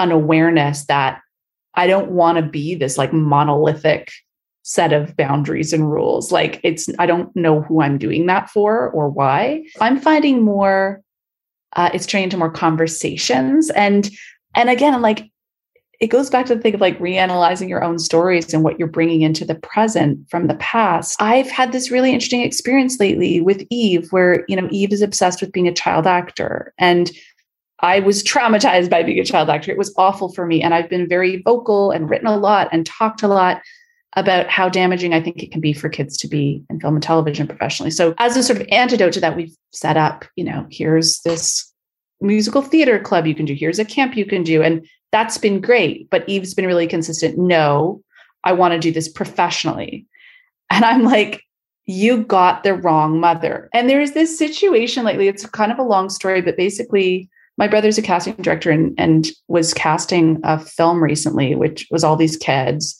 an 0.00 0.12
awareness 0.12 0.86
that 0.86 1.20
i 1.74 1.86
don't 1.86 2.10
want 2.10 2.36
to 2.36 2.42
be 2.42 2.74
this 2.74 2.98
like 2.98 3.12
monolithic 3.12 4.10
set 4.62 4.92
of 4.92 5.16
boundaries 5.16 5.72
and 5.72 5.90
rules. 5.90 6.30
Like 6.30 6.60
it's, 6.62 6.88
I 6.98 7.06
don't 7.06 7.34
know 7.34 7.62
who 7.62 7.82
I'm 7.82 7.98
doing 7.98 8.26
that 8.26 8.50
for 8.50 8.90
or 8.90 9.08
why. 9.08 9.64
I'm 9.80 9.98
finding 9.98 10.42
more, 10.42 11.02
uh, 11.74 11.90
it's 11.94 12.06
turning 12.06 12.24
into 12.24 12.36
more 12.36 12.50
conversations. 12.50 13.70
And, 13.70 14.10
and 14.54 14.68
again, 14.68 15.00
like 15.00 15.30
it 16.00 16.08
goes 16.08 16.30
back 16.30 16.46
to 16.46 16.54
the 16.54 16.60
thing 16.60 16.74
of 16.74 16.80
like 16.80 16.98
reanalyzing 16.98 17.68
your 17.68 17.84
own 17.84 17.98
stories 17.98 18.54
and 18.54 18.64
what 18.64 18.78
you're 18.78 18.88
bringing 18.88 19.22
into 19.22 19.44
the 19.44 19.54
present 19.54 20.18
from 20.30 20.46
the 20.46 20.54
past. 20.54 21.20
I've 21.20 21.50
had 21.50 21.72
this 21.72 21.90
really 21.90 22.12
interesting 22.12 22.42
experience 22.42 22.98
lately 22.98 23.40
with 23.40 23.66
Eve, 23.70 24.08
where, 24.10 24.44
you 24.48 24.56
know, 24.56 24.66
Eve 24.70 24.92
is 24.92 25.02
obsessed 25.02 25.40
with 25.40 25.52
being 25.52 25.68
a 25.68 25.74
child 25.74 26.06
actor. 26.06 26.72
And 26.78 27.10
I 27.82 28.00
was 28.00 28.22
traumatized 28.22 28.90
by 28.90 29.02
being 29.02 29.18
a 29.18 29.24
child 29.24 29.48
actor. 29.48 29.70
It 29.70 29.78
was 29.78 29.94
awful 29.96 30.32
for 30.32 30.46
me. 30.46 30.62
And 30.62 30.74
I've 30.74 30.90
been 30.90 31.08
very 31.08 31.42
vocal 31.42 31.90
and 31.90 32.08
written 32.08 32.26
a 32.26 32.36
lot 32.36 32.68
and 32.72 32.84
talked 32.84 33.22
a 33.22 33.28
lot 33.28 33.62
about 34.16 34.48
how 34.48 34.68
damaging 34.68 35.14
I 35.14 35.22
think 35.22 35.42
it 35.42 35.52
can 35.52 35.60
be 35.60 35.72
for 35.72 35.88
kids 35.88 36.16
to 36.18 36.28
be 36.28 36.64
in 36.68 36.80
film 36.80 36.94
and 36.94 37.02
television 37.02 37.46
professionally. 37.46 37.90
So, 37.90 38.14
as 38.18 38.36
a 38.36 38.42
sort 38.42 38.60
of 38.60 38.66
antidote 38.70 39.12
to 39.14 39.20
that, 39.20 39.36
we've 39.36 39.54
set 39.72 39.96
up, 39.96 40.24
you 40.36 40.44
know, 40.44 40.66
here's 40.70 41.20
this 41.20 41.72
musical 42.20 42.60
theater 42.60 42.98
club 42.98 43.26
you 43.26 43.34
can 43.34 43.46
do, 43.46 43.54
here's 43.54 43.78
a 43.78 43.84
camp 43.84 44.16
you 44.16 44.26
can 44.26 44.42
do. 44.42 44.62
And 44.62 44.86
that's 45.12 45.38
been 45.38 45.60
great. 45.60 46.10
But 46.10 46.28
Eve's 46.28 46.54
been 46.54 46.66
really 46.66 46.86
consistent. 46.86 47.38
No, 47.38 48.02
I 48.44 48.52
want 48.52 48.72
to 48.72 48.80
do 48.80 48.92
this 48.92 49.08
professionally. 49.08 50.06
And 50.70 50.84
I'm 50.84 51.02
like, 51.02 51.42
you 51.86 52.22
got 52.22 52.62
the 52.62 52.74
wrong 52.74 53.18
mother. 53.18 53.68
And 53.72 53.90
there's 53.90 54.12
this 54.12 54.38
situation 54.38 55.04
lately, 55.04 55.28
it's 55.28 55.46
kind 55.46 55.72
of 55.72 55.78
a 55.78 55.84
long 55.84 56.08
story, 56.08 56.40
but 56.42 56.56
basically, 56.56 57.28
my 57.60 57.68
brother's 57.68 57.98
a 57.98 58.02
casting 58.02 58.34
director 58.36 58.70
and, 58.70 58.92
and 58.98 59.28
was 59.46 59.72
casting 59.72 60.40
a 60.42 60.58
film 60.58 61.00
recently, 61.00 61.54
which 61.54 61.86
was 61.90 62.02
all 62.02 62.16
these 62.16 62.36
kids 62.36 62.98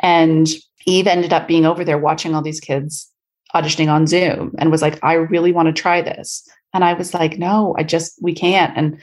and 0.00 0.48
Eve 0.86 1.06
ended 1.06 1.32
up 1.32 1.46
being 1.46 1.66
over 1.66 1.84
there 1.84 1.98
watching 1.98 2.34
all 2.34 2.42
these 2.42 2.60
kids 2.60 3.10
auditioning 3.54 3.88
on 3.88 4.06
Zoom 4.06 4.54
and 4.58 4.70
was 4.70 4.82
like, 4.82 4.98
I 5.02 5.14
really 5.14 5.52
want 5.52 5.66
to 5.66 5.80
try 5.80 6.00
this. 6.00 6.46
And 6.72 6.84
I 6.84 6.92
was 6.94 7.14
like, 7.14 7.38
no, 7.38 7.74
I 7.78 7.82
just, 7.82 8.18
we 8.22 8.34
can't. 8.34 8.76
And 8.76 9.00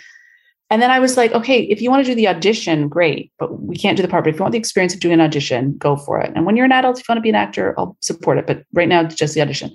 and 0.69 0.81
then 0.81 0.91
I 0.91 0.99
was 0.99 1.15
like, 1.15 1.31
okay, 1.31 1.61
if 1.61 1.81
you 1.81 1.89
want 1.89 2.05
to 2.05 2.11
do 2.11 2.15
the 2.15 2.27
audition, 2.27 2.89
great, 2.89 3.31
but 3.39 3.61
we 3.61 3.77
can't 3.77 3.95
do 3.95 4.03
the 4.03 4.09
part. 4.09 4.25
But 4.25 4.31
if 4.31 4.35
you 4.35 4.41
want 4.41 4.51
the 4.51 4.57
experience 4.57 4.93
of 4.93 4.99
doing 4.99 5.13
an 5.13 5.21
audition, 5.21 5.77
go 5.77 5.95
for 5.95 6.19
it. 6.19 6.33
And 6.35 6.45
when 6.45 6.57
you're 6.57 6.65
an 6.65 6.73
adult, 6.73 6.99
if 6.99 7.07
you 7.07 7.13
want 7.13 7.19
to 7.19 7.23
be 7.23 7.29
an 7.29 7.35
actor, 7.35 7.73
I'll 7.77 7.95
support 8.01 8.37
it. 8.37 8.45
But 8.45 8.65
right 8.73 8.89
now, 8.89 8.99
it's 8.99 9.15
just 9.15 9.33
the 9.33 9.41
audition. 9.41 9.73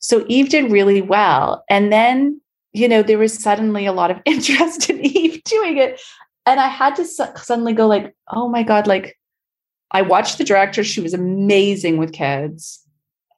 So 0.00 0.24
Eve 0.26 0.48
did 0.48 0.72
really 0.72 1.00
well. 1.00 1.62
And 1.70 1.92
then, 1.92 2.40
you 2.72 2.88
know, 2.88 3.02
there 3.02 3.18
was 3.18 3.34
suddenly 3.34 3.86
a 3.86 3.92
lot 3.92 4.10
of 4.10 4.20
interest 4.24 4.90
in 4.90 5.04
Eve 5.04 5.42
doing 5.44 5.78
it. 5.78 6.00
And 6.46 6.58
I 6.58 6.68
had 6.68 6.96
to 6.96 7.04
su- 7.04 7.24
suddenly 7.36 7.72
go 7.72 7.86
like, 7.86 8.14
oh 8.32 8.48
my 8.48 8.62
God, 8.62 8.86
like 8.86 9.18
I 9.90 10.02
watched 10.02 10.38
the 10.38 10.44
director. 10.44 10.82
She 10.82 11.00
was 11.00 11.14
amazing 11.14 11.98
with 11.98 12.12
kids. 12.12 12.80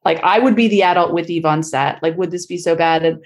Like 0.05 0.23
I 0.23 0.39
would 0.39 0.57
be 0.57 0.69
the 0.69 0.83
adult 0.83 1.13
with 1.13 1.29
Eve 1.29 1.45
on 1.45 1.63
set. 1.63 2.03
Like, 2.03 2.17
would 2.17 2.31
this 2.31 2.47
be 2.47 2.59
so 2.59 2.75
bad? 2.77 3.05
And 3.05 3.19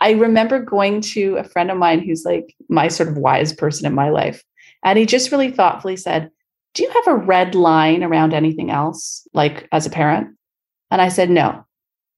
I 0.00 0.12
remember 0.12 0.60
going 0.60 1.00
to 1.02 1.36
a 1.36 1.44
friend 1.44 1.70
of 1.70 1.78
mine 1.78 2.00
who's 2.00 2.24
like 2.24 2.54
my 2.68 2.88
sort 2.88 3.08
of 3.08 3.16
wise 3.16 3.52
person 3.52 3.86
in 3.86 3.94
my 3.94 4.10
life. 4.10 4.44
And 4.84 4.98
he 4.98 5.06
just 5.06 5.32
really 5.32 5.50
thoughtfully 5.50 5.96
said, 5.96 6.30
Do 6.74 6.82
you 6.82 6.90
have 6.90 7.06
a 7.08 7.16
red 7.16 7.54
line 7.54 8.02
around 8.02 8.34
anything 8.34 8.70
else, 8.70 9.26
like 9.32 9.68
as 9.72 9.86
a 9.86 9.90
parent? 9.90 10.36
And 10.90 11.00
I 11.00 11.08
said, 11.08 11.30
No. 11.30 11.64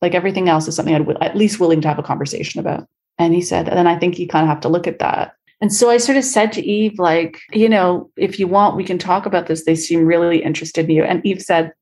Like 0.02 0.14
everything 0.14 0.49
else 0.49 0.69
is 0.69 0.76
something 0.76 0.95
I'd 0.95 1.07
w- 1.07 1.19
at 1.21 1.37
least 1.37 1.59
willing 1.59 1.81
to 1.81 1.88
have 1.88 1.99
a 1.99 2.05
conversation 2.05 2.61
about. 2.61 2.87
And 3.18 3.34
he 3.34 3.40
said, 3.40 3.68
and 3.68 3.76
then 3.76 3.87
I 3.87 3.98
think 3.98 4.18
you 4.18 4.28
kind 4.28 4.44
of 4.44 4.48
have 4.48 4.60
to 4.60 4.68
look 4.68 4.87
at 4.87 5.00
that 5.00 5.34
and 5.60 5.72
so 5.72 5.90
I 5.90 5.96
sort 5.96 6.18
of 6.18 6.25
said 6.25 6.52
to 6.52 6.62
Eve, 6.62 6.98
like, 6.98 7.40
you 7.52 7.68
know, 7.68 8.10
if 8.16 8.38
you 8.38 8.46
want, 8.46 8.76
we 8.76 8.84
can 8.84 8.98
talk 8.98 9.26
about 9.26 9.46
this. 9.46 9.64
They 9.64 9.75
seem 9.75 10.06
really 10.06 10.42
interested 10.42 10.84
in 10.84 10.90
you. 10.92 11.02
And 11.02 11.25
Eve 11.26 11.42
said, 11.42 11.72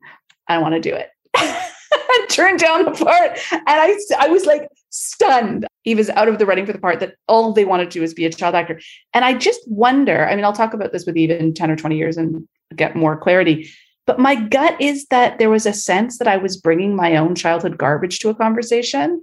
I 0.48 0.54
don't 0.54 0.62
want 0.62 0.74
to 0.74 0.80
do 0.80 0.94
it. 0.94 1.10
and 1.38 2.28
turned 2.30 2.58
down 2.58 2.84
the 2.84 2.92
part. 2.92 3.38
And 3.52 3.62
I, 3.66 3.98
I 4.18 4.28
was 4.28 4.46
like 4.46 4.68
stunned. 4.88 5.66
Eve 5.84 5.98
is 5.98 6.10
out 6.10 6.28
of 6.28 6.38
the 6.38 6.46
running 6.46 6.64
for 6.64 6.72
the 6.72 6.78
part 6.78 7.00
that 7.00 7.14
all 7.28 7.52
they 7.52 7.66
want 7.66 7.82
to 7.82 7.88
do 7.88 8.02
is 8.02 8.14
be 8.14 8.24
a 8.24 8.30
child 8.30 8.54
actor. 8.54 8.80
And 9.12 9.24
I 9.24 9.34
just 9.34 9.60
wonder, 9.66 10.26
I 10.26 10.34
mean, 10.34 10.44
I'll 10.44 10.52
talk 10.54 10.72
about 10.72 10.92
this 10.92 11.04
with 11.04 11.16
Eve 11.16 11.30
in 11.30 11.52
10 11.52 11.70
or 11.70 11.76
20 11.76 11.98
years 11.98 12.16
and 12.16 12.48
get 12.74 12.96
more 12.96 13.16
clarity. 13.16 13.68
But 14.06 14.18
my 14.18 14.36
gut 14.36 14.80
is 14.80 15.06
that 15.08 15.38
there 15.38 15.50
was 15.50 15.66
a 15.66 15.72
sense 15.72 16.18
that 16.18 16.28
I 16.28 16.38
was 16.38 16.56
bringing 16.56 16.96
my 16.96 17.16
own 17.16 17.34
childhood 17.34 17.76
garbage 17.76 18.20
to 18.20 18.30
a 18.30 18.34
conversation. 18.34 19.20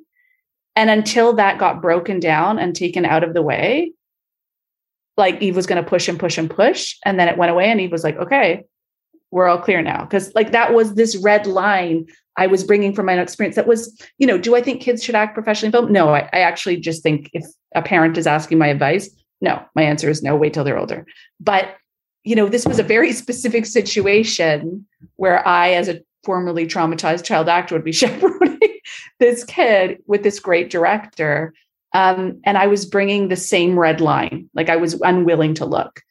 And 0.75 0.89
until 0.89 1.33
that 1.33 1.59
got 1.59 1.81
broken 1.81 2.19
down 2.19 2.59
and 2.59 2.75
taken 2.75 3.05
out 3.05 3.23
of 3.23 3.33
the 3.33 3.41
way, 3.41 3.93
like 5.17 5.41
Eve 5.41 5.55
was 5.55 5.67
going 5.67 5.83
to 5.83 5.87
push 5.87 6.07
and 6.07 6.19
push 6.19 6.37
and 6.37 6.49
push. 6.49 6.95
And 7.05 7.19
then 7.19 7.27
it 7.27 7.37
went 7.37 7.51
away. 7.51 7.69
And 7.69 7.79
Eve 7.79 7.91
was 7.91 8.03
like, 8.03 8.17
okay, 8.17 8.63
we're 9.31 9.47
all 9.47 9.59
clear 9.59 9.81
now. 9.81 10.05
Cause 10.05 10.31
like 10.35 10.51
that 10.51 10.73
was 10.73 10.95
this 10.95 11.15
red 11.17 11.45
line 11.45 12.07
I 12.37 12.47
was 12.47 12.63
bringing 12.63 12.93
from 12.93 13.05
my 13.05 13.13
own 13.13 13.19
experience. 13.19 13.55
That 13.55 13.67
was, 13.67 13.95
you 14.17 14.25
know, 14.25 14.37
do 14.37 14.55
I 14.55 14.61
think 14.61 14.81
kids 14.81 15.03
should 15.03 15.15
act 15.15 15.35
professionally 15.35 15.71
film? 15.71 15.91
No, 15.91 16.09
I, 16.09 16.29
I 16.33 16.39
actually 16.39 16.77
just 16.77 17.03
think 17.03 17.29
if 17.33 17.45
a 17.75 17.81
parent 17.81 18.17
is 18.17 18.25
asking 18.25 18.57
my 18.57 18.67
advice, 18.67 19.09
no, 19.41 19.63
my 19.75 19.83
answer 19.83 20.09
is 20.09 20.23
no, 20.23 20.35
wait 20.35 20.53
till 20.53 20.63
they're 20.63 20.77
older. 20.77 21.05
But, 21.39 21.75
you 22.23 22.35
know, 22.35 22.47
this 22.47 22.65
was 22.65 22.79
a 22.79 22.83
very 22.83 23.11
specific 23.13 23.65
situation 23.65 24.85
where 25.17 25.47
I, 25.47 25.73
as 25.73 25.89
a 25.89 26.01
formerly 26.23 26.65
traumatized 26.65 27.23
child 27.23 27.49
actor, 27.49 27.75
would 27.75 27.83
be 27.83 27.91
chaperoning 27.91 28.72
this 29.19 29.43
kid 29.43 29.99
with 30.07 30.23
this 30.23 30.39
great 30.39 30.69
director 30.69 31.53
um, 31.93 32.39
and 32.43 32.57
I 32.57 32.67
was 32.67 32.85
bringing 32.85 33.27
the 33.27 33.35
same 33.35 33.77
red 33.77 34.01
line, 34.01 34.49
like 34.53 34.69
I 34.69 34.75
was 34.75 34.99
unwilling 35.01 35.53
to 35.55 35.65
look. 35.65 36.01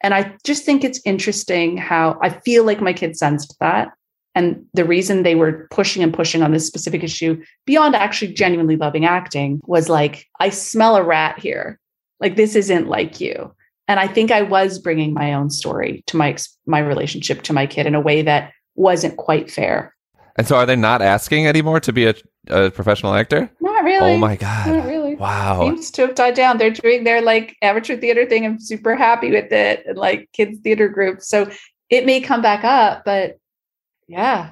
And 0.00 0.14
I 0.14 0.34
just 0.44 0.64
think 0.64 0.84
it's 0.84 1.00
interesting 1.04 1.76
how 1.76 2.18
I 2.22 2.30
feel 2.30 2.64
like 2.64 2.80
my 2.80 2.92
kids 2.92 3.18
sensed 3.18 3.56
that. 3.60 3.92
And 4.34 4.64
the 4.74 4.84
reason 4.84 5.22
they 5.22 5.34
were 5.34 5.66
pushing 5.70 6.02
and 6.02 6.14
pushing 6.14 6.42
on 6.42 6.52
this 6.52 6.66
specific 6.66 7.02
issue 7.02 7.42
beyond 7.66 7.96
actually 7.96 8.32
genuinely 8.32 8.76
loving 8.76 9.04
acting 9.04 9.60
was 9.66 9.88
like, 9.88 10.26
I 10.38 10.50
smell 10.50 10.96
a 10.96 11.02
rat 11.02 11.38
here. 11.40 11.80
Like, 12.20 12.36
this 12.36 12.54
isn't 12.54 12.88
like 12.88 13.20
you. 13.20 13.52
And 13.88 13.98
I 13.98 14.06
think 14.06 14.30
I 14.30 14.42
was 14.42 14.78
bringing 14.78 15.14
my 15.14 15.32
own 15.32 15.50
story 15.50 16.04
to 16.08 16.16
my 16.16 16.36
my 16.66 16.78
relationship 16.78 17.42
to 17.42 17.52
my 17.52 17.66
kid 17.66 17.86
in 17.86 17.94
a 17.94 18.00
way 18.00 18.22
that 18.22 18.52
wasn't 18.74 19.16
quite 19.16 19.50
fair. 19.50 19.94
And 20.38 20.46
so, 20.46 20.56
are 20.56 20.64
they 20.64 20.76
not 20.76 21.02
asking 21.02 21.48
anymore 21.48 21.80
to 21.80 21.92
be 21.92 22.06
a, 22.06 22.14
a 22.46 22.70
professional 22.70 23.12
actor? 23.12 23.50
Not 23.60 23.82
really. 23.82 24.12
Oh 24.12 24.18
my 24.18 24.36
god! 24.36 24.68
Not 24.68 24.86
really. 24.86 25.16
Wow. 25.16 25.62
Seems 25.62 25.90
to 25.90 26.02
have 26.02 26.14
died 26.14 26.34
down. 26.34 26.58
They're 26.58 26.70
doing 26.70 27.02
their 27.02 27.20
like 27.20 27.56
amateur 27.60 27.96
theater 27.96 28.24
thing. 28.24 28.46
I'm 28.46 28.60
super 28.60 28.94
happy 28.94 29.32
with 29.32 29.52
it, 29.52 29.84
and 29.84 29.98
like 29.98 30.30
kids 30.32 30.60
theater 30.60 30.88
groups. 30.88 31.28
So 31.28 31.50
it 31.90 32.06
may 32.06 32.20
come 32.20 32.40
back 32.40 32.62
up, 32.62 33.02
but 33.04 33.38
yeah. 34.06 34.50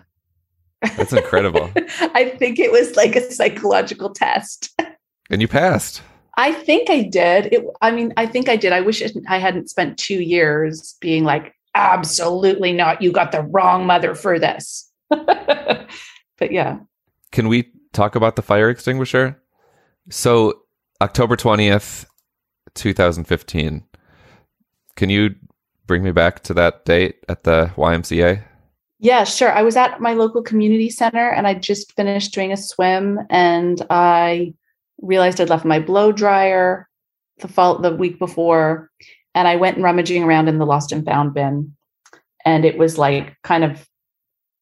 That's 0.97 1.12
incredible. 1.12 1.71
I 2.00 2.35
think 2.37 2.59
it 2.59 2.73
was 2.73 2.97
like 2.97 3.14
a 3.16 3.31
psychological 3.33 4.11
test. 4.11 4.78
And 5.31 5.40
you 5.40 5.49
passed. 5.49 6.02
I 6.37 6.52
think 6.52 6.90
I 6.90 7.02
did. 7.02 7.47
It, 7.52 7.64
I 7.81 7.90
mean, 7.90 8.12
I 8.16 8.26
think 8.26 8.49
I 8.49 8.57
did. 8.57 8.73
I 8.73 8.81
wish 8.83 9.00
it, 9.00 9.16
I 9.28 9.38
hadn't 9.38 9.71
spent 9.71 9.99
two 9.99 10.21
years 10.21 10.97
being 11.00 11.25
like, 11.25 11.55
absolutely 11.75 12.73
not. 12.73 13.00
You 13.00 13.11
got 13.11 13.33
the 13.33 13.43
wrong 13.43 13.87
mother 13.87 14.14
for 14.14 14.38
this. 14.38 14.90
but 16.38 16.50
yeah. 16.52 16.78
Can 17.32 17.48
we 17.48 17.70
talk 17.92 18.14
about 18.14 18.36
the 18.36 18.42
fire 18.42 18.70
extinguisher? 18.70 19.40
So, 20.10 20.62
October 21.00 21.36
20th, 21.36 22.06
2015. 22.75 23.84
Can 24.94 25.10
you 25.10 25.34
bring 25.86 26.02
me 26.02 26.12
back 26.12 26.42
to 26.44 26.54
that 26.54 26.84
date 26.84 27.16
at 27.28 27.44
the 27.44 27.70
YMCA? 27.76 28.42
Yeah, 28.98 29.25
sure. 29.25 29.52
I 29.52 29.62
was 29.62 29.76
at 29.76 30.00
my 30.00 30.14
local 30.14 30.42
community 30.42 30.88
center 30.88 31.28
and 31.30 31.46
I 31.46 31.54
just 31.54 31.94
finished 31.94 32.32
doing 32.32 32.52
a 32.52 32.56
swim 32.56 33.20
and 33.28 33.84
I 33.90 34.54
realized 35.02 35.40
I'd 35.40 35.50
left 35.50 35.64
my 35.64 35.78
blow 35.78 36.12
dryer 36.12 36.88
the 37.38 37.48
fall 37.48 37.78
the 37.78 37.94
week 37.94 38.18
before 38.18 38.90
and 39.34 39.46
I 39.46 39.56
went 39.56 39.78
rummaging 39.78 40.25
around 40.25 40.48
in 40.48 40.58
the 40.58 40.64
lost 40.64 40.92
and 40.92 41.04
found 41.04 41.34
bin 41.34 41.76
and 42.46 42.64
it 42.64 42.78
was 42.78 42.96
like 42.96 43.36
kind 43.42 43.64
of 43.64 43.86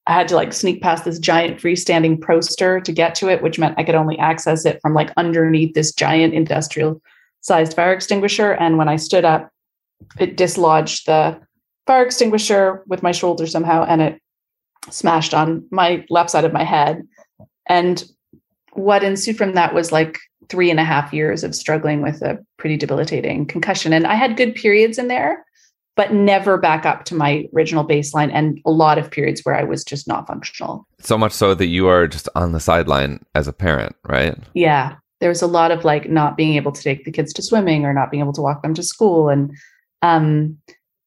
I 0.06 0.12
had 0.12 0.28
to 0.28 0.36
like 0.36 0.52
sneak 0.52 0.82
past 0.82 1.04
this 1.04 1.18
giant 1.18 1.60
freestanding 1.60 2.20
poster 2.20 2.80
to 2.80 2.92
get 2.92 3.14
to 3.16 3.28
it, 3.28 3.42
which 3.42 3.58
meant 3.58 3.76
I 3.78 3.84
could 3.84 3.94
only 3.94 4.18
access 4.18 4.66
it 4.66 4.80
from 4.82 4.92
like 4.92 5.10
underneath 5.16 5.74
this 5.74 5.92
giant 5.92 6.34
industrial 6.34 7.00
sized 7.40 7.74
fire 7.74 7.92
extinguisher. 7.92 8.52
And 8.52 8.76
when 8.76 8.88
I 8.88 8.96
stood 8.96 9.24
up, 9.24 9.50
it 10.18 10.36
dislodged 10.36 11.06
the 11.06 11.40
fire 11.86 12.04
extinguisher 12.04 12.82
with 12.86 13.02
my 13.02 13.12
shoulder 13.12 13.46
somehow 13.46 13.84
and 13.84 14.02
it 14.02 14.20
smashed 14.90 15.32
on 15.32 15.66
my 15.70 16.04
left 16.10 16.30
side 16.30 16.44
of 16.44 16.52
my 16.52 16.64
head. 16.64 17.06
And 17.66 18.04
what 18.72 19.04
ensued 19.04 19.38
from 19.38 19.54
that 19.54 19.74
was 19.74 19.92
like 19.92 20.18
three 20.48 20.70
and 20.70 20.80
a 20.80 20.84
half 20.84 21.12
years 21.12 21.42
of 21.44 21.54
struggling 21.54 22.02
with 22.02 22.20
a 22.22 22.38
pretty 22.58 22.76
debilitating 22.76 23.46
concussion. 23.46 23.92
And 23.92 24.06
I 24.06 24.14
had 24.14 24.36
good 24.36 24.54
periods 24.54 24.98
in 24.98 25.08
there, 25.08 25.44
but 25.96 26.12
never 26.12 26.58
back 26.58 26.84
up 26.84 27.04
to 27.04 27.14
my 27.14 27.46
original 27.54 27.86
baseline 27.86 28.30
and 28.32 28.60
a 28.66 28.70
lot 28.70 28.98
of 28.98 29.10
periods 29.10 29.42
where 29.44 29.54
I 29.54 29.62
was 29.62 29.84
just 29.84 30.08
not 30.08 30.26
functional. 30.26 30.86
So 30.98 31.16
much 31.16 31.32
so 31.32 31.54
that 31.54 31.66
you 31.66 31.86
are 31.86 32.08
just 32.08 32.28
on 32.34 32.52
the 32.52 32.60
sideline 32.60 33.24
as 33.34 33.46
a 33.46 33.52
parent, 33.52 33.94
right? 34.04 34.36
Yeah. 34.54 34.96
There 35.20 35.28
was 35.28 35.42
a 35.42 35.46
lot 35.46 35.70
of 35.70 35.84
like 35.84 36.10
not 36.10 36.36
being 36.36 36.54
able 36.54 36.72
to 36.72 36.82
take 36.82 37.04
the 37.04 37.12
kids 37.12 37.32
to 37.34 37.42
swimming 37.42 37.84
or 37.84 37.94
not 37.94 38.10
being 38.10 38.22
able 38.22 38.32
to 38.32 38.42
walk 38.42 38.62
them 38.62 38.74
to 38.74 38.82
school. 38.82 39.28
And, 39.28 39.52
um, 40.02 40.58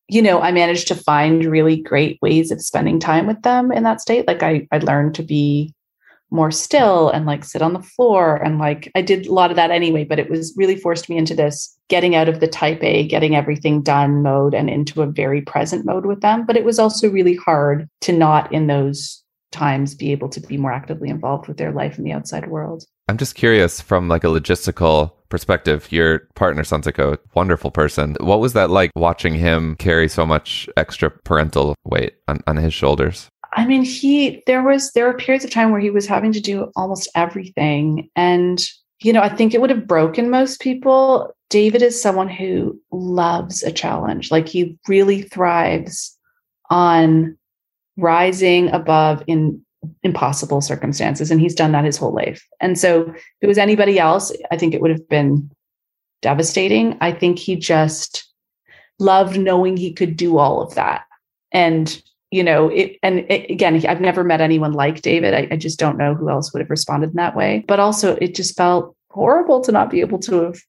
you 0.07 0.21
know, 0.21 0.39
I 0.39 0.51
managed 0.53 0.87
to 0.87 0.95
find 0.95 1.43
really 1.43 1.75
great 1.81 2.17
ways 2.21 2.49
of 2.49 2.61
spending 2.61 2.99
time 2.99 3.27
with 3.27 3.41
them 3.41 3.73
in 3.73 3.83
that 3.83 3.99
state. 3.99 4.25
Like 4.25 4.41
I, 4.41 4.67
I 4.71 4.77
learned 4.77 5.15
to 5.15 5.23
be 5.23 5.73
more 6.29 6.51
still 6.51 7.09
and 7.09 7.25
like 7.25 7.43
sit 7.43 7.61
on 7.61 7.73
the 7.73 7.81
floor 7.81 8.35
and 8.37 8.59
like 8.59 8.91
I 8.95 9.01
did 9.01 9.27
a 9.27 9.33
lot 9.33 9.49
of 9.49 9.55
that 9.55 9.71
anyway, 9.71 10.03
but 10.03 10.19
it 10.19 10.29
was 10.29 10.53
really 10.57 10.75
forced 10.75 11.09
me 11.09 11.17
into 11.17 11.35
this 11.35 11.77
getting 11.87 12.15
out 12.15 12.27
of 12.27 12.39
the 12.39 12.47
type 12.47 12.83
A, 12.83 13.07
getting 13.07 13.35
everything 13.35 13.81
done 13.81 14.21
mode 14.21 14.53
and 14.53 14.69
into 14.69 15.01
a 15.01 15.07
very 15.07 15.41
present 15.41 15.85
mode 15.85 16.05
with 16.05 16.21
them. 16.21 16.45
But 16.45 16.57
it 16.57 16.65
was 16.65 16.79
also 16.79 17.09
really 17.09 17.35
hard 17.35 17.87
to 18.01 18.11
not 18.11 18.51
in 18.51 18.67
those 18.67 19.23
times 19.51 19.95
be 19.95 20.11
able 20.11 20.29
to 20.29 20.41
be 20.41 20.57
more 20.57 20.73
actively 20.73 21.09
involved 21.09 21.47
with 21.47 21.57
their 21.57 21.71
life 21.71 21.97
in 21.97 22.03
the 22.03 22.11
outside 22.11 22.49
world. 22.49 22.83
I'm 23.07 23.17
just 23.17 23.35
curious 23.35 23.79
from 23.79 24.09
like 24.09 24.25
a 24.25 24.27
logistical 24.27 25.13
perspective. 25.29 25.89
Your 25.91 26.19
partner 26.35 26.63
a 26.99 27.19
wonderful 27.33 27.71
person. 27.71 28.17
What 28.19 28.39
was 28.39 28.53
that 28.53 28.69
like 28.69 28.91
watching 28.95 29.33
him 29.33 29.75
carry 29.77 30.09
so 30.09 30.25
much 30.25 30.69
extra 30.75 31.09
parental 31.09 31.75
weight 31.85 32.15
on, 32.27 32.41
on 32.47 32.57
his 32.57 32.73
shoulders? 32.73 33.29
I 33.53 33.65
mean, 33.65 33.83
he 33.83 34.43
there 34.45 34.63
was 34.63 34.91
there 34.91 35.05
were 35.05 35.13
periods 35.13 35.45
of 35.45 35.51
time 35.51 35.71
where 35.71 35.79
he 35.79 35.89
was 35.89 36.05
having 36.05 36.31
to 36.33 36.41
do 36.41 36.71
almost 36.75 37.09
everything. 37.15 38.09
And, 38.15 38.63
you 39.01 39.13
know, 39.13 39.21
I 39.21 39.29
think 39.29 39.53
it 39.53 39.61
would 39.61 39.69
have 39.69 39.87
broken 39.87 40.29
most 40.29 40.61
people. 40.61 41.33
David 41.49 41.81
is 41.81 42.01
someone 42.01 42.29
who 42.29 42.79
loves 42.91 43.63
a 43.63 43.71
challenge. 43.71 44.31
Like 44.31 44.47
he 44.47 44.77
really 44.87 45.21
thrives 45.21 46.17
on 46.69 47.37
rising 47.95 48.69
above 48.69 49.23
in 49.27 49.63
impossible 50.03 50.61
circumstances. 50.61 51.31
And 51.31 51.39
he's 51.39 51.55
done 51.55 51.71
that 51.71 51.85
his 51.85 51.97
whole 51.97 52.13
life. 52.13 52.45
And 52.59 52.77
so 52.77 53.01
if 53.09 53.23
it 53.41 53.47
was 53.47 53.57
anybody 53.57 53.99
else, 53.99 54.31
I 54.51 54.57
think 54.57 54.73
it 54.73 54.81
would 54.81 54.91
have 54.91 55.07
been 55.07 55.49
devastating. 56.21 56.97
I 56.99 57.11
think 57.11 57.39
he 57.39 57.55
just 57.55 58.27
loved 58.99 59.39
knowing 59.39 59.77
he 59.77 59.93
could 59.93 60.17
do 60.17 60.37
all 60.37 60.61
of 60.61 60.75
that. 60.75 61.05
And 61.51 62.01
you 62.31 62.43
know 62.43 62.69
it 62.69 62.97
and 63.03 63.19
it, 63.29 63.49
again 63.49 63.85
i've 63.87 64.01
never 64.01 64.23
met 64.23 64.41
anyone 64.41 64.73
like 64.73 65.01
david. 65.01 65.33
I, 65.33 65.47
I, 65.51 65.57
just 65.57 65.79
don't 65.79 65.97
know 65.97 66.13
who 66.13 66.29
else 66.29 66.51
would 66.53 66.59
have 66.59 66.69
responded 66.69 67.11
in 67.11 67.15
that 67.15 67.35
way. 67.35 67.63
But 67.67 67.79
also 67.79 68.15
it 68.17 68.35
just 68.35 68.57
felt 68.57 68.95
horrible 69.09 69.61
to 69.61 69.71
not 69.71 69.89
be 69.89 70.01
able 70.01 70.19
to 70.19 70.41
have, 70.41 70.59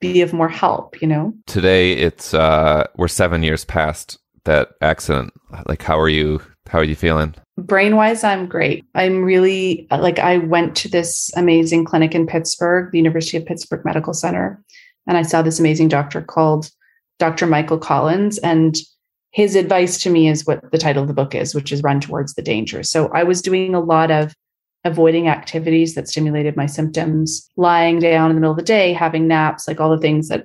be 0.00 0.20
of 0.20 0.32
more 0.32 0.48
help 0.48 1.00
you 1.00 1.08
know? 1.08 1.32
Today 1.46 1.92
it's 1.92 2.34
uh 2.34 2.86
we're 2.96 3.08
seven 3.08 3.42
years 3.42 3.64
past 3.64 4.18
that 4.44 4.70
accident. 4.80 5.32
Like 5.66 5.82
how 5.82 5.98
are 5.98 6.08
you 6.08 6.40
how 6.68 6.78
are 6.78 6.84
you 6.84 6.96
feeling? 6.96 7.34
Brain 7.58 7.96
wise 7.96 8.24
i'm 8.24 8.46
great. 8.46 8.84
I'm 8.94 9.24
really 9.24 9.86
like 9.90 10.18
i 10.18 10.38
went 10.38 10.76
to 10.76 10.88
this 10.88 11.30
amazing 11.36 11.84
clinic 11.84 12.14
in 12.14 12.26
pittsburgh 12.26 12.90
the 12.92 12.98
university 12.98 13.36
of 13.36 13.46
pittsburgh 13.46 13.84
medical 13.84 14.14
center 14.14 14.62
and 15.06 15.16
i 15.16 15.22
saw 15.22 15.42
this 15.42 15.60
amazing 15.60 15.88
doctor 15.88 16.22
called 16.22 16.70
dr 17.18 17.46
michael 17.46 17.78
collins 17.78 18.38
and 18.38 18.76
his 19.32 19.56
advice 19.56 20.00
to 20.02 20.10
me 20.10 20.28
is 20.28 20.46
what 20.46 20.70
the 20.70 20.78
title 20.78 21.02
of 21.02 21.08
the 21.08 21.14
book 21.14 21.34
is, 21.34 21.54
which 21.54 21.72
is 21.72 21.82
Run 21.82 22.00
Towards 22.00 22.34
the 22.34 22.42
Danger. 22.42 22.82
So 22.82 23.08
I 23.08 23.24
was 23.24 23.42
doing 23.42 23.74
a 23.74 23.80
lot 23.80 24.10
of 24.10 24.34
avoiding 24.84 25.28
activities 25.28 25.94
that 25.94 26.08
stimulated 26.08 26.56
my 26.56 26.66
symptoms, 26.66 27.48
lying 27.56 27.98
down 27.98 28.30
in 28.30 28.36
the 28.36 28.40
middle 28.40 28.52
of 28.52 28.58
the 28.58 28.62
day, 28.62 28.92
having 28.92 29.26
naps, 29.26 29.66
like 29.66 29.80
all 29.80 29.90
the 29.90 29.98
things 29.98 30.28
that 30.28 30.44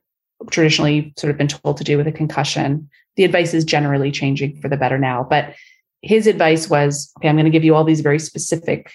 traditionally 0.51 1.13
sort 1.17 1.31
of 1.31 1.37
been 1.37 1.47
told 1.47 1.77
to 1.77 1.83
do 1.83 1.97
with 1.97 2.07
a 2.07 2.11
concussion. 2.11 2.89
The 3.17 3.25
advice 3.25 3.53
is 3.53 3.65
generally 3.65 4.11
changing 4.11 4.61
for 4.61 4.69
the 4.69 4.77
better 4.77 4.97
now. 4.97 5.25
But 5.29 5.55
his 6.01 6.25
advice 6.25 6.69
was 6.69 7.11
okay, 7.17 7.27
I'm 7.27 7.35
going 7.35 7.45
to 7.45 7.51
give 7.51 7.65
you 7.65 7.75
all 7.75 7.83
these 7.83 8.01
very 8.01 8.19
specific 8.19 8.91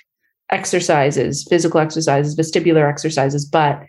exercises, 0.50 1.46
physical 1.48 1.80
exercises, 1.80 2.36
vestibular 2.36 2.88
exercises, 2.88 3.44
but 3.44 3.82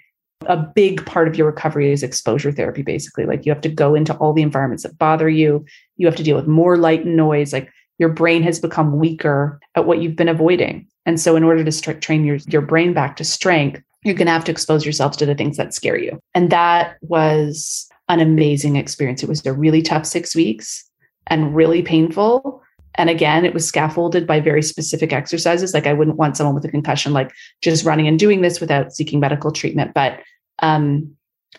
a 0.47 0.71
big 0.75 1.05
part 1.05 1.27
of 1.27 1.35
your 1.35 1.47
recovery 1.47 1.91
is 1.91 2.03
exposure 2.03 2.51
therapy 2.51 2.81
basically. 2.81 3.25
Like 3.25 3.45
you 3.45 3.51
have 3.51 3.61
to 3.61 3.69
go 3.69 3.95
into 3.95 4.15
all 4.15 4.33
the 4.33 4.41
environments 4.41 4.83
that 4.83 4.97
bother 4.97 5.29
you. 5.29 5.65
You 5.97 6.07
have 6.07 6.15
to 6.17 6.23
deal 6.23 6.35
with 6.35 6.47
more 6.47 6.77
light 6.77 7.05
and 7.05 7.15
noise. 7.15 7.53
Like 7.53 7.69
your 7.97 8.09
brain 8.09 8.43
has 8.43 8.59
become 8.59 8.99
weaker 8.99 9.59
at 9.75 9.85
what 9.85 10.01
you've 10.01 10.15
been 10.15 10.29
avoiding. 10.29 10.87
And 11.05 11.19
so 11.19 11.35
in 11.35 11.43
order 11.43 11.63
to 11.63 11.71
st- 11.71 12.01
train 12.01 12.23
your, 12.23 12.37
your 12.47 12.61
brain 12.61 12.93
back 12.93 13.17
to 13.17 13.23
strength 13.23 13.81
you're 14.03 14.15
going 14.15 14.27
to 14.27 14.33
have 14.33 14.43
to 14.45 14.51
expose 14.51 14.85
yourself 14.85 15.17
to 15.17 15.25
the 15.25 15.35
things 15.35 15.57
that 15.57 15.73
scare 15.73 15.97
you. 15.97 16.19
And 16.33 16.49
that 16.49 16.97
was 17.01 17.89
an 18.09 18.19
amazing 18.19 18.75
experience. 18.75 19.23
It 19.23 19.29
was 19.29 19.45
a 19.45 19.53
really 19.53 19.81
tough 19.81 20.05
six 20.05 20.35
weeks 20.35 20.83
and 21.27 21.55
really 21.55 21.81
painful. 21.81 22.61
And 22.95 23.09
again, 23.09 23.45
it 23.45 23.53
was 23.53 23.65
scaffolded 23.65 24.27
by 24.27 24.39
very 24.39 24.61
specific 24.61 25.13
exercises. 25.13 25.73
Like 25.73 25.87
I 25.87 25.93
wouldn't 25.93 26.17
want 26.17 26.37
someone 26.37 26.53
with 26.53 26.65
a 26.65 26.69
concussion, 26.69 27.13
like 27.13 27.31
just 27.61 27.85
running 27.85 28.07
and 28.07 28.19
doing 28.19 28.41
this 28.41 28.59
without 28.59 28.93
seeking 28.93 29.19
medical 29.19 29.51
treatment. 29.51 29.93
But 29.93 30.19
um, 30.59 31.15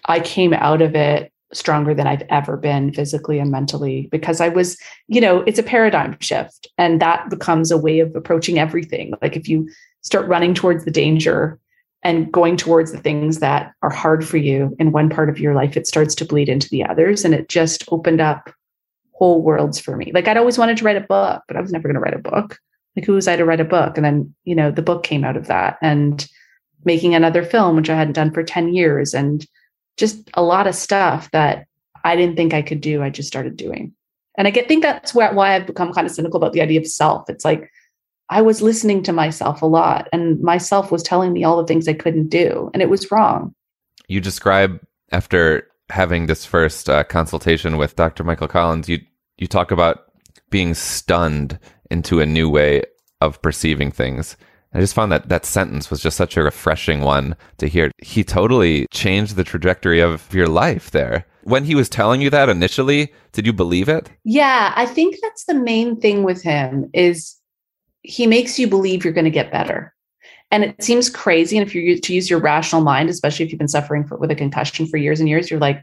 I 0.07 0.20
came 0.20 0.52
out 0.52 0.83
of 0.83 0.94
it 0.94 1.33
stronger 1.52 1.94
than 1.94 2.07
I've 2.07 2.24
ever 2.30 2.57
been 2.57 2.92
physically 2.92 3.38
and 3.38 3.50
mentally 3.50 4.09
because 4.11 4.40
I 4.40 4.48
was, 4.48 4.76
you 5.09 5.20
know, 5.20 5.40
it's 5.42 5.59
a 5.59 5.62
paradigm 5.62 6.16
shift 6.20 6.66
and 6.78 7.00
that 7.00 7.30
becomes 7.30 7.70
a 7.70 7.78
way 7.78 8.00
of 8.00 8.14
approaching 8.16 8.59
everything. 8.59 9.14
Like 9.22 9.37
if 9.37 9.48
you 9.48 9.68
start 10.02 10.28
running 10.28 10.54
towards 10.54 10.85
the 10.85 10.90
danger 10.90 11.59
and 12.02 12.30
going 12.30 12.57
towards 12.57 12.92
the 12.92 12.98
things 12.98 13.38
that 13.38 13.72
are 13.83 13.90
hard 13.90 14.26
for 14.26 14.37
you 14.37 14.76
in 14.78 14.92
one 14.92 15.09
part 15.09 15.30
of 15.30 15.38
your 15.38 15.54
life, 15.54 15.76
it 15.76 15.87
starts 15.87 16.14
to 16.16 16.24
bleed 16.24 16.48
into 16.48 16.68
the 16.68 16.85
others. 16.85 17.24
And 17.24 17.35
it 17.35 17.48
just 17.48 17.85
opened 17.90 18.20
up 18.20 18.50
whole 19.12 19.42
worlds 19.42 19.78
for 19.78 19.96
me. 19.96 20.11
Like 20.12 20.28
I'd 20.28 20.37
always 20.37 20.59
wanted 20.59 20.76
to 20.78 20.85
write 20.85 20.96
a 20.96 21.00
book, 21.00 21.42
but 21.46 21.57
I 21.57 21.61
was 21.61 21.72
never 21.72 21.88
going 21.88 21.94
to 21.94 22.00
write 22.00 22.14
a 22.14 22.18
book. 22.18 22.59
Like 22.96 23.07
who 23.07 23.14
was 23.14 23.26
I 23.26 23.37
to 23.37 23.44
write 23.44 23.61
a 23.61 23.64
book? 23.64 23.96
And 23.96 24.04
then, 24.04 24.35
you 24.44 24.54
know, 24.54 24.70
the 24.70 24.83
book 24.83 25.02
came 25.02 25.24
out 25.24 25.37
of 25.37 25.46
that. 25.46 25.78
And 25.80 26.28
making 26.85 27.14
another 27.14 27.42
film, 27.42 27.77
which 27.77 27.90
I 27.90 27.97
hadn't 27.97 28.14
done 28.14 28.33
for 28.33 28.42
10 28.42 28.75
years, 28.75 29.14
and 29.14 29.47
just 29.97 30.31
a 30.35 30.42
lot 30.42 30.66
of 30.66 30.75
stuff 30.75 31.31
that 31.31 31.66
I 32.05 32.16
didn't 32.16 32.37
think 32.37 32.53
I 32.53 32.62
could 32.62 32.81
do. 32.81 33.03
I 33.03 33.11
just 33.11 33.29
started 33.29 33.57
doing. 33.57 33.94
And 34.37 34.49
I 34.49 34.51
get, 34.51 34.68
think 34.68 34.83
that's 34.83 35.14
why, 35.14 35.31
why 35.33 35.55
I've 35.55 35.66
become 35.66 35.92
kind 35.92 36.07
of 36.07 36.12
cynical 36.12 36.37
about 36.37 36.53
the 36.53 36.61
idea 36.61 36.81
of 36.81 36.87
self. 36.87 37.31
It's 37.31 37.44
like 37.44 37.70
I 38.31 38.42
was 38.42 38.62
listening 38.62 39.03
to 39.05 39.12
myself 39.12 39.62
a 39.62 39.66
lot, 39.66 40.09
and 40.12 40.40
myself 40.40 40.90
was 40.90 41.03
telling 41.03 41.33
me 41.33 41.44
all 41.44 41.57
the 41.57 41.66
things 41.66 41.87
I 41.87 41.92
couldn't 41.92 42.29
do, 42.29 42.70
and 42.73 42.83
it 42.83 42.88
was 42.88 43.11
wrong. 43.11 43.55
You 44.09 44.20
describe 44.20 44.81
after 45.12 45.68
having 45.90 46.27
this 46.27 46.44
first 46.44 46.88
uh, 46.88 47.05
consultation 47.05 47.77
with 47.77 47.97
Dr. 47.97 48.25
Michael 48.25 48.49
Collins, 48.49 48.88
you 48.88 49.01
you 49.37 49.47
talk 49.47 49.70
about 49.70 50.05
being 50.51 50.75
stunned 50.75 51.59
into 51.90 52.20
a 52.20 52.27
new 52.27 52.49
way 52.49 52.83
of 53.20 53.40
perceiving 53.42 53.90
things. 53.90 54.37
I 54.75 54.81
just 54.81 54.95
found 54.95 55.13
that 55.13 55.29
that 55.29 55.47
sentence 55.47 55.89
was 55.89 56.03
just 56.03 56.17
such 56.17 56.37
a 56.37 56.43
refreshing 56.43 57.03
one 57.03 57.37
to 57.59 57.69
hear. 57.69 57.93
He 58.03 58.25
totally 58.25 58.87
changed 58.91 59.37
the 59.37 59.45
trajectory 59.45 60.01
of 60.01 60.33
your 60.35 60.49
life 60.49 60.91
there. 60.91 61.27
When 61.45 61.65
he 61.65 61.77
was 61.77 61.89
telling 61.89 62.21
you 62.21 62.31
that 62.31 62.49
initially, 62.49 63.13
did 63.33 63.47
you 63.47 63.53
believe 63.53 63.89
it? 63.89 64.11
Yeah, 64.25 64.73
I 64.75 64.87
think 64.87 65.17
that's 65.23 65.45
the 65.45 65.55
main 65.55 66.01
thing 66.01 66.25
with 66.25 66.43
him 66.43 66.91
is 66.93 67.37
he 68.03 68.27
makes 68.27 68.59
you 68.59 68.67
believe 68.67 69.05
you're 69.05 69.13
going 69.13 69.25
to 69.25 69.31
get 69.31 69.53
better. 69.53 69.95
And 70.51 70.65
it 70.65 70.83
seems 70.83 71.09
crazy. 71.09 71.57
And 71.57 71.67
if 71.67 71.75
you're 71.75 71.99
to 71.99 72.15
use 72.15 72.29
your 72.29 72.41
rational 72.41 72.83
mind, 72.83 73.11
especially 73.11 73.45
if 73.45 73.53
you've 73.53 73.59
been 73.59 73.69
suffering 73.69 74.05
for, 74.05 74.17
with 74.17 74.31
a 74.31 74.37
concussion 74.37 74.87
for 74.87 74.97
years 74.97 75.21
and 75.21 75.29
years, 75.29 75.51
you're 75.51 75.61
like, 75.61 75.83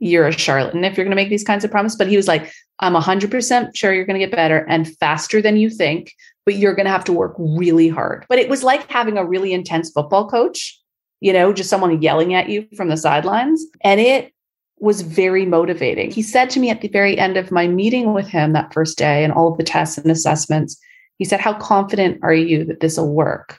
you're 0.00 0.28
a 0.28 0.32
charlatan 0.32 0.84
if 0.84 0.96
you're 0.96 1.04
going 1.04 1.16
to 1.16 1.20
make 1.20 1.28
these 1.28 1.44
kinds 1.44 1.64
of 1.64 1.70
promises. 1.70 1.98
But 1.98 2.06
he 2.06 2.16
was 2.16 2.28
like, 2.28 2.52
I'm 2.80 2.94
100% 2.94 3.76
sure 3.76 3.92
you're 3.92 4.04
going 4.04 4.18
to 4.18 4.24
get 4.24 4.34
better 4.34 4.64
and 4.68 4.88
faster 4.98 5.42
than 5.42 5.56
you 5.56 5.70
think 5.70 6.12
but 6.48 6.56
you're 6.56 6.74
going 6.74 6.86
to 6.86 6.90
have 6.90 7.04
to 7.04 7.12
work 7.12 7.34
really 7.38 7.90
hard. 7.90 8.24
But 8.26 8.38
it 8.38 8.48
was 8.48 8.62
like 8.62 8.90
having 8.90 9.18
a 9.18 9.24
really 9.26 9.52
intense 9.52 9.90
football 9.90 10.30
coach, 10.30 10.80
you 11.20 11.30
know, 11.30 11.52
just 11.52 11.68
someone 11.68 12.00
yelling 12.00 12.32
at 12.32 12.48
you 12.48 12.66
from 12.74 12.88
the 12.88 12.96
sidelines. 12.96 13.62
And 13.82 14.00
it 14.00 14.32
was 14.78 15.02
very 15.02 15.44
motivating. 15.44 16.10
He 16.10 16.22
said 16.22 16.48
to 16.48 16.58
me 16.58 16.70
at 16.70 16.80
the 16.80 16.88
very 16.88 17.18
end 17.18 17.36
of 17.36 17.50
my 17.50 17.68
meeting 17.68 18.14
with 18.14 18.28
him 18.28 18.54
that 18.54 18.72
first 18.72 18.96
day 18.96 19.24
and 19.24 19.30
all 19.34 19.52
of 19.52 19.58
the 19.58 19.62
tests 19.62 19.98
and 19.98 20.10
assessments, 20.10 20.80
he 21.18 21.26
said, 21.26 21.38
How 21.38 21.52
confident 21.52 22.18
are 22.22 22.32
you 22.32 22.64
that 22.64 22.80
this 22.80 22.96
will 22.96 23.12
work? 23.12 23.58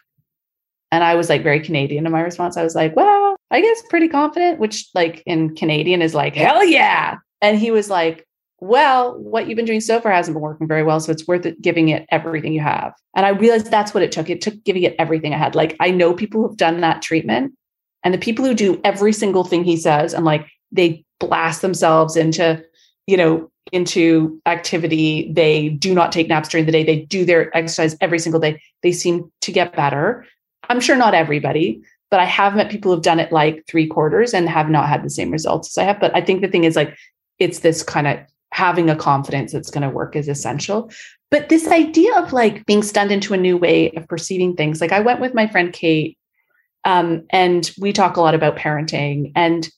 And 0.91 1.03
I 1.03 1.13
was 1.13 1.29
like 1.29 1.43
very 1.43 1.59
Canadian 1.59 2.07
in 2.07 2.11
my 2.11 2.21
response. 2.21 2.57
I 2.57 2.63
was 2.63 2.73
like, 2.73 2.95
Well, 2.95 3.35
I 3.51 3.61
guess 3.61 3.83
pretty 3.87 4.07
confident, 4.07 4.57
which 4.57 4.89
like 4.95 5.21
in 5.27 5.55
Canadian 5.55 6.01
is 6.01 6.15
like, 6.15 6.33
Hell 6.33 6.65
yeah. 6.65 7.17
And 7.39 7.59
he 7.59 7.69
was 7.69 7.91
like, 7.91 8.25
well, 8.61 9.17
what 9.17 9.47
you've 9.47 9.55
been 9.55 9.65
doing 9.65 9.81
so 9.81 10.01
far 10.01 10.11
hasn't 10.11 10.35
been 10.35 10.41
working 10.41 10.67
very 10.67 10.83
well. 10.83 10.99
So 10.99 11.11
it's 11.11 11.27
worth 11.27 11.45
it 11.45 11.61
giving 11.61 11.89
it 11.89 12.05
everything 12.11 12.53
you 12.53 12.59
have. 12.59 12.93
And 13.15 13.25
I 13.25 13.29
realized 13.29 13.71
that's 13.71 13.93
what 13.93 14.03
it 14.03 14.11
took. 14.11 14.29
It 14.29 14.41
took 14.41 14.63
giving 14.63 14.83
it 14.83 14.95
everything 14.99 15.33
I 15.33 15.37
had. 15.37 15.55
Like 15.55 15.75
I 15.79 15.91
know 15.91 16.13
people 16.13 16.41
who've 16.41 16.57
done 16.57 16.81
that 16.81 17.01
treatment 17.01 17.53
and 18.03 18.13
the 18.13 18.17
people 18.17 18.45
who 18.45 18.53
do 18.53 18.79
every 18.83 19.13
single 19.13 19.43
thing 19.43 19.63
he 19.63 19.77
says 19.77 20.13
and 20.13 20.25
like 20.25 20.47
they 20.71 21.03
blast 21.19 21.61
themselves 21.61 22.15
into, 22.15 22.63
you 23.07 23.17
know, 23.17 23.49
into 23.71 24.41
activity. 24.45 25.31
They 25.33 25.69
do 25.69 25.93
not 25.93 26.11
take 26.11 26.27
naps 26.27 26.49
during 26.49 26.65
the 26.65 26.71
day. 26.71 26.83
They 26.83 27.01
do 27.01 27.25
their 27.25 27.55
exercise 27.55 27.95
every 28.01 28.19
single 28.19 28.41
day. 28.41 28.61
They 28.83 28.91
seem 28.91 29.31
to 29.41 29.51
get 29.51 29.75
better. 29.75 30.25
I'm 30.69 30.79
sure 30.79 30.95
not 30.95 31.13
everybody, 31.13 31.81
but 32.11 32.19
I 32.19 32.25
have 32.25 32.55
met 32.55 32.71
people 32.71 32.93
who've 32.93 33.03
done 33.03 33.19
it 33.19 33.31
like 33.31 33.63
three 33.67 33.87
quarters 33.87 34.33
and 34.33 34.49
have 34.49 34.69
not 34.69 34.89
had 34.89 35.03
the 35.03 35.09
same 35.09 35.31
results 35.31 35.69
as 35.69 35.81
I 35.81 35.85
have. 35.85 35.99
But 35.99 36.15
I 36.15 36.21
think 36.21 36.41
the 36.41 36.47
thing 36.47 36.63
is 36.63 36.75
like, 36.75 36.97
it's 37.37 37.59
this 37.59 37.83
kind 37.83 38.07
of 38.07 38.19
having 38.51 38.89
a 38.89 38.95
confidence 38.95 39.51
that's 39.53 39.71
going 39.71 39.83
to 39.83 39.89
work 39.89 40.15
is 40.15 40.27
essential. 40.27 40.91
But 41.31 41.49
this 41.49 41.67
idea 41.67 42.13
of 42.15 42.33
like 42.33 42.65
being 42.65 42.83
stunned 42.83 43.11
into 43.11 43.33
a 43.33 43.37
new 43.37 43.57
way 43.57 43.91
of 43.91 44.07
perceiving 44.07 44.55
things, 44.55 44.81
like 44.81 44.91
I 44.91 44.99
went 44.99 45.21
with 45.21 45.33
my 45.33 45.47
friend 45.47 45.71
Kate, 45.71 46.17
um, 46.85 47.25
and 47.29 47.69
we 47.79 47.93
talk 47.93 48.17
a 48.17 48.21
lot 48.21 48.33
about 48.33 48.57
parenting, 48.57 49.31
and 49.35 49.69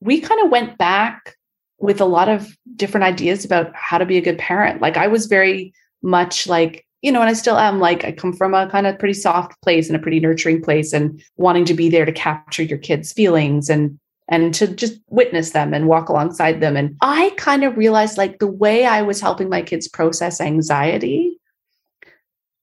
we 0.00 0.20
kind 0.20 0.42
of 0.42 0.50
went 0.50 0.78
back 0.78 1.36
with 1.78 2.00
a 2.00 2.06
lot 2.06 2.28
of 2.28 2.56
different 2.76 3.04
ideas 3.04 3.44
about 3.44 3.72
how 3.74 3.98
to 3.98 4.06
be 4.06 4.16
a 4.16 4.22
good 4.22 4.38
parent. 4.38 4.80
Like 4.80 4.96
I 4.96 5.08
was 5.08 5.26
very 5.26 5.74
much 6.02 6.46
like, 6.46 6.86
you 7.02 7.10
know, 7.10 7.20
and 7.20 7.28
I 7.28 7.32
still 7.32 7.58
am 7.58 7.80
like, 7.80 8.04
I 8.04 8.12
come 8.12 8.32
from 8.32 8.54
a 8.54 8.68
kind 8.70 8.86
of 8.86 8.98
pretty 8.98 9.14
soft 9.14 9.60
place 9.62 9.88
and 9.88 9.96
a 9.96 9.98
pretty 9.98 10.20
nurturing 10.20 10.62
place 10.62 10.92
and 10.92 11.20
wanting 11.36 11.64
to 11.66 11.74
be 11.74 11.88
there 11.88 12.04
to 12.04 12.12
capture 12.12 12.62
your 12.62 12.78
kids' 12.78 13.12
feelings 13.12 13.68
and 13.68 13.98
and 14.32 14.54
to 14.54 14.66
just 14.66 14.98
witness 15.10 15.50
them 15.50 15.74
and 15.74 15.86
walk 15.86 16.08
alongside 16.08 16.60
them. 16.60 16.74
And 16.74 16.96
I 17.02 17.34
kind 17.36 17.64
of 17.64 17.76
realized 17.76 18.16
like 18.16 18.38
the 18.38 18.50
way 18.50 18.86
I 18.86 19.02
was 19.02 19.20
helping 19.20 19.50
my 19.50 19.60
kids 19.60 19.86
process 19.86 20.40
anxiety 20.40 21.38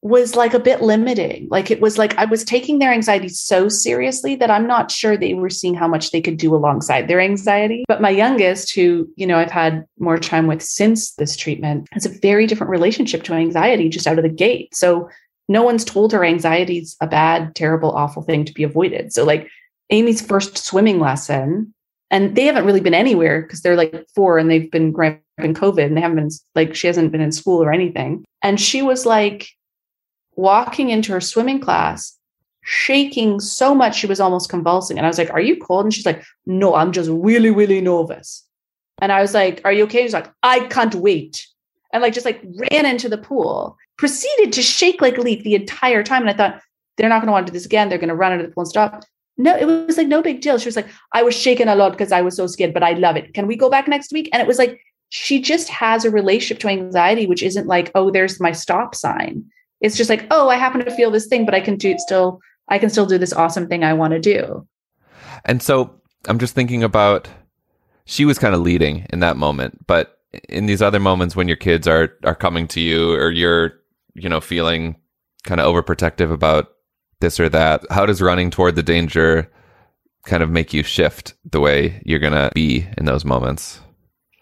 was 0.02 0.36
like 0.36 0.56
a 0.56 0.60
bit 0.60 0.82
limiting. 0.82 1.48
Like 1.52 1.70
it 1.70 1.80
was 1.80 1.98
like 1.98 2.18
I 2.18 2.26
was 2.26 2.44
taking 2.44 2.80
their 2.80 2.92
anxiety 2.92 3.30
so 3.30 3.70
seriously 3.70 4.36
that 4.38 4.50
I'm 4.50 4.66
not 4.66 4.90
sure 4.90 5.16
they 5.16 5.36
were 5.36 5.50
seeing 5.50 5.76
how 5.76 5.88
much 5.88 6.10
they 6.10 6.22
could 6.22 6.38
do 6.38 6.56
alongside 6.56 7.08
their 7.08 7.20
anxiety. 7.20 7.84
But 7.88 8.02
my 8.02 8.10
youngest, 8.10 8.74
who, 8.74 9.08
you 9.16 9.28
know, 9.28 9.38
I've 9.38 9.52
had 9.52 9.86
more 10.00 10.18
time 10.18 10.48
with 10.48 10.64
since 10.64 11.14
this 11.16 11.36
treatment, 11.36 11.88
has 11.92 12.06
a 12.06 12.20
very 12.20 12.48
different 12.48 12.72
relationship 12.72 13.24
to 13.24 13.34
anxiety 13.34 13.90
just 13.90 14.08
out 14.08 14.18
of 14.18 14.24
the 14.24 14.30
gate. 14.30 14.74
So 14.74 15.10
no 15.48 15.62
one's 15.62 15.86
told 15.86 16.14
her 16.14 16.24
anxiety 16.24 16.80
is 16.80 16.96
a 17.02 17.08
bad, 17.08 17.54
terrible, 17.54 17.92
awful 17.92 18.24
thing 18.24 18.46
to 18.46 18.54
be 18.54 18.64
avoided. 18.64 19.14
So 19.14 19.24
like 19.24 19.50
Amy's 19.90 20.22
first 20.22 20.58
swimming 20.58 21.00
lesson, 21.00 21.74
and 22.12 22.36
they 22.36 22.46
haven't 22.46 22.66
really 22.66 22.80
been 22.80 22.94
anywhere 22.94 23.42
because 23.42 23.62
they're 23.62 23.76
like 23.76 24.08
four 24.16 24.38
and 24.38 24.50
they've 24.50 24.70
been 24.70 24.92
grabbing 24.92 25.22
COVID 25.40 25.86
and 25.86 25.96
they 25.96 26.02
haven't 26.02 26.18
been 26.18 26.30
like 26.56 26.76
she 26.76 26.88
hasn't 26.88 27.12
been 27.12 27.22
in 27.22 27.32
school 27.32 27.64
or 27.64 27.72
anything. 27.72 28.26
And 28.42 28.60
she 28.60 28.82
was 28.82 29.06
like 29.06 29.50
walking 30.36 30.90
into 30.90 31.12
her 31.12 31.22
swimming 31.22 31.60
class, 31.60 32.18
shaking 32.62 33.40
so 33.40 33.76
much 33.76 33.96
she 33.96 34.08
was 34.08 34.20
almost 34.20 34.50
convulsing. 34.50 34.98
And 34.98 35.06
I 35.06 35.10
was 35.10 35.18
like, 35.18 35.32
Are 35.32 35.42
you 35.42 35.58
cold? 35.58 35.86
And 35.86 35.94
she's 35.94 36.06
like, 36.06 36.24
No, 36.46 36.76
I'm 36.76 36.92
just 36.92 37.10
really, 37.12 37.52
really 37.52 37.82
nervous. 37.82 38.46
And 39.02 39.12
I 39.12 39.22
was 39.22 39.34
like, 39.34 39.62
Are 39.66 39.74
you 39.74 39.84
okay? 39.84 40.04
She's 40.04 40.14
like, 40.14 40.32
I 40.44 40.62
can't 40.68 40.96
wait. 40.96 41.48
And 41.94 42.02
like 42.02 42.14
just 42.14 42.26
like 42.26 42.44
ran 42.72 42.86
into 42.86 43.10
the 43.10 43.18
pool, 43.18 43.78
proceeded 43.98 44.54
to 44.54 44.62
shake 44.62 45.02
like 45.02 45.18
a 45.18 45.22
leaf 45.22 45.44
the 45.44 45.56
entire 45.56 46.04
time. 46.04 46.22
And 46.22 46.30
I 46.30 46.34
thought, 46.34 46.62
they're 47.00 47.10
not 47.10 47.22
going 47.22 47.28
to 47.28 47.32
want 47.32 47.48
to 47.48 47.52
do 47.52 47.56
this 47.56 47.66
again. 47.66 47.88
They're 47.88 47.98
going 47.98 48.10
to 48.10 48.16
run 48.16 48.34
into 48.34 48.46
the 48.46 48.54
pool 48.54 48.64
and 48.64 48.68
stop. 48.68 49.06
No, 49.40 49.56
it 49.56 49.66
was 49.66 49.98
like 49.98 50.08
no 50.08 50.22
big 50.22 50.42
deal. 50.42 50.58
She 50.58 50.68
was 50.68 50.76
like, 50.76 50.90
I 51.14 51.24
was 51.24 51.34
shaking 51.34 51.70
a 51.70 51.76
lot 51.76 51.92
because 51.92 52.12
I 52.12 52.22
was 52.22 52.36
so 52.36 52.46
scared, 52.46 52.74
but 52.74 52.84
I 52.84 52.92
love 52.92 53.16
it. 53.16 53.34
Can 53.34 53.48
we 53.48 53.56
go 53.56 53.70
back 53.70 53.88
next 53.88 54.12
week? 54.12 54.30
And 54.34 54.42
it 54.42 54.48
was 54.48 54.58
like, 54.58 54.82
she 55.10 55.42
just 55.42 55.70
has 55.70 56.04
a 56.04 56.12
relationship 56.12 56.60
to 56.62 56.68
anxiety, 56.68 57.26
which 57.26 57.42
isn't 57.42 57.66
like, 57.66 57.90
oh, 57.96 58.12
there's 58.12 58.42
my 58.42 58.52
stop 58.52 58.94
sign. 58.94 59.46
It's 59.80 59.96
just 59.96 60.10
like, 60.10 60.28
oh, 60.30 60.50
I 60.50 60.56
happen 60.56 60.84
to 60.84 60.92
feel 60.92 61.10
this 61.10 61.28
thing, 61.28 61.46
but 61.46 61.56
I 61.56 61.62
can 61.62 61.78
do 61.78 61.98
still, 61.98 62.42
I 62.68 62.80
can 62.80 62.90
still 62.90 63.06
do 63.06 63.18
this 63.18 63.32
awesome 63.32 63.68
thing 63.68 63.84
I 63.84 63.94
want 63.94 64.12
to 64.12 64.20
do. 64.20 64.68
And 65.46 65.64
so 65.64 65.96
I'm 66.28 66.38
just 66.38 66.54
thinking 66.54 66.84
about 66.84 67.30
she 68.04 68.26
was 68.26 68.38
kind 68.38 68.54
of 68.54 68.62
leading 68.62 69.08
in 69.12 69.22
that 69.22 69.38
moment, 69.38 69.88
but 69.88 70.20
in 70.50 70.66
these 70.66 70.82
other 70.82 71.00
moments 71.00 71.36
when 71.36 71.48
your 71.48 71.58
kids 71.58 71.88
are 71.88 72.14
are 72.24 72.36
coming 72.36 72.68
to 72.68 72.82
you 72.82 73.14
or 73.14 73.32
you're, 73.32 73.80
you 74.16 74.28
know, 74.28 74.42
feeling 74.42 74.98
kind 75.44 75.62
of 75.62 75.74
overprotective 75.74 76.32
about 76.32 76.74
this 77.20 77.40
or 77.40 77.50
that? 77.50 77.86
How 77.90 78.06
does 78.06 78.22
running 78.22 78.50
toward 78.50 78.76
the 78.76 78.84
danger 78.84 79.50
kind 80.26 80.44
of 80.44 80.50
make 80.50 80.74
you 80.74 80.84
shift 80.84 81.34
the 81.50 81.60
way 81.60 82.02
you're 82.06 82.20
going 82.20 82.34
to 82.34 82.52
be 82.54 82.88
in 82.98 83.06
those 83.06 83.26
moments? 83.26 83.82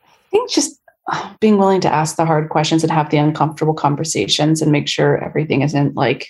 I 0.03 0.29
think 0.31 0.49
just 0.49 0.77
being 1.39 1.57
willing 1.57 1.81
to 1.81 1.93
ask 1.93 2.15
the 2.15 2.25
hard 2.25 2.49
questions 2.49 2.83
and 2.83 2.91
have 2.91 3.09
the 3.09 3.17
uncomfortable 3.17 3.73
conversations 3.73 4.61
and 4.61 4.71
make 4.71 4.87
sure 4.87 5.23
everything 5.23 5.61
isn't 5.61 5.95
like 5.95 6.27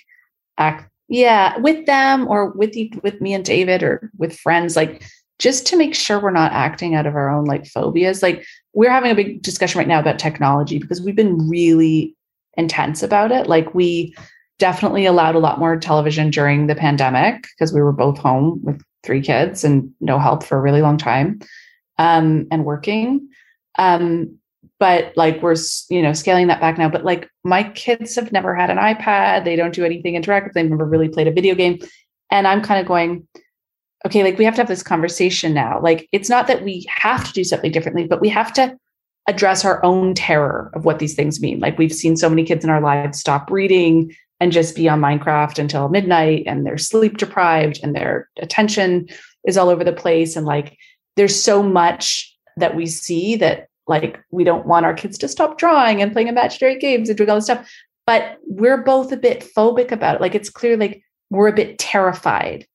act 0.56 0.88
yeah 1.08 1.56
with 1.58 1.86
them 1.86 2.28
or 2.28 2.50
with 2.50 2.76
you 2.76 2.90
with 3.02 3.20
me 3.20 3.34
and 3.34 3.44
david 3.44 3.82
or 3.82 4.10
with 4.18 4.38
friends 4.38 4.76
like 4.76 5.02
just 5.38 5.66
to 5.66 5.76
make 5.76 5.94
sure 5.94 6.20
we're 6.20 6.30
not 6.30 6.52
acting 6.52 6.94
out 6.94 7.06
of 7.06 7.16
our 7.16 7.28
own 7.28 7.44
like 7.44 7.66
phobias 7.66 8.22
like 8.22 8.44
we're 8.72 8.90
having 8.90 9.10
a 9.10 9.14
big 9.14 9.42
discussion 9.42 9.78
right 9.78 9.88
now 9.88 9.98
about 9.98 10.18
technology 10.18 10.78
because 10.78 11.00
we've 11.00 11.16
been 11.16 11.48
really 11.48 12.14
intense 12.56 13.02
about 13.02 13.32
it 13.32 13.46
like 13.46 13.74
we 13.74 14.14
definitely 14.58 15.06
allowed 15.06 15.34
a 15.34 15.40
lot 15.40 15.58
more 15.58 15.76
television 15.78 16.30
during 16.30 16.66
the 16.66 16.74
pandemic 16.74 17.46
because 17.54 17.72
we 17.72 17.80
were 17.80 17.92
both 17.92 18.18
home 18.18 18.60
with 18.62 18.82
three 19.02 19.20
kids 19.20 19.64
and 19.64 19.92
no 20.00 20.18
help 20.18 20.42
for 20.42 20.58
a 20.58 20.60
really 20.60 20.82
long 20.82 20.98
time 20.98 21.40
um, 21.98 22.46
and 22.50 22.64
working. 22.64 23.28
Um, 23.78 24.38
but 24.80 25.12
like 25.16 25.42
we're 25.42 25.56
you 25.90 26.02
know 26.02 26.12
scaling 26.12 26.46
that 26.48 26.60
back 26.60 26.78
now. 26.78 26.88
But 26.88 27.04
like 27.04 27.28
my 27.44 27.64
kids 27.64 28.14
have 28.14 28.32
never 28.32 28.54
had 28.54 28.70
an 28.70 28.78
iPad. 28.78 29.44
They 29.44 29.56
don't 29.56 29.74
do 29.74 29.84
anything 29.84 30.14
interactive. 30.14 30.52
They've 30.52 30.68
never 30.68 30.84
really 30.84 31.08
played 31.08 31.28
a 31.28 31.32
video 31.32 31.54
game. 31.54 31.78
And 32.30 32.46
I'm 32.46 32.62
kind 32.62 32.80
of 32.80 32.86
going, 32.86 33.26
okay, 34.06 34.22
like 34.22 34.38
we 34.38 34.44
have 34.44 34.54
to 34.54 34.60
have 34.60 34.68
this 34.68 34.82
conversation 34.82 35.54
now. 35.54 35.80
Like 35.80 36.08
it's 36.12 36.28
not 36.28 36.46
that 36.46 36.62
we 36.62 36.86
have 36.88 37.26
to 37.26 37.32
do 37.32 37.44
something 37.44 37.72
differently, 37.72 38.06
but 38.06 38.20
we 38.20 38.28
have 38.28 38.52
to 38.54 38.76
address 39.26 39.64
our 39.64 39.84
own 39.84 40.14
terror 40.14 40.70
of 40.74 40.84
what 40.84 40.98
these 40.98 41.14
things 41.14 41.40
mean. 41.40 41.60
Like 41.60 41.76
we've 41.76 41.92
seen 41.92 42.16
so 42.16 42.28
many 42.28 42.44
kids 42.44 42.64
in 42.64 42.70
our 42.70 42.80
lives 42.80 43.18
stop 43.18 43.50
reading, 43.50 44.14
and 44.40 44.52
just 44.52 44.76
be 44.76 44.88
on 44.88 45.00
Minecraft 45.00 45.58
until 45.58 45.88
midnight 45.88 46.44
and 46.46 46.64
they're 46.64 46.78
sleep 46.78 47.16
deprived 47.16 47.80
and 47.82 47.94
their 47.94 48.28
attention 48.40 49.08
is 49.46 49.56
all 49.56 49.68
over 49.68 49.84
the 49.84 49.92
place. 49.92 50.36
And 50.36 50.46
like 50.46 50.76
there's 51.16 51.40
so 51.40 51.62
much 51.62 52.34
that 52.56 52.76
we 52.76 52.86
see 52.86 53.36
that 53.36 53.68
like 53.86 54.20
we 54.30 54.44
don't 54.44 54.66
want 54.66 54.86
our 54.86 54.94
kids 54.94 55.18
to 55.18 55.28
stop 55.28 55.58
drawing 55.58 56.02
and 56.02 56.12
playing 56.12 56.28
imaginary 56.28 56.78
games 56.78 57.08
and 57.08 57.16
doing 57.16 57.30
all 57.30 57.36
this 57.36 57.44
stuff. 57.44 57.68
But 58.06 58.38
we're 58.46 58.82
both 58.82 59.12
a 59.12 59.16
bit 59.16 59.46
phobic 59.56 59.90
about 59.90 60.16
it. 60.16 60.20
Like 60.20 60.34
it's 60.34 60.50
clear 60.50 60.76
like 60.76 61.02
we're 61.30 61.48
a 61.48 61.52
bit 61.54 61.78
terrified. 61.78 62.66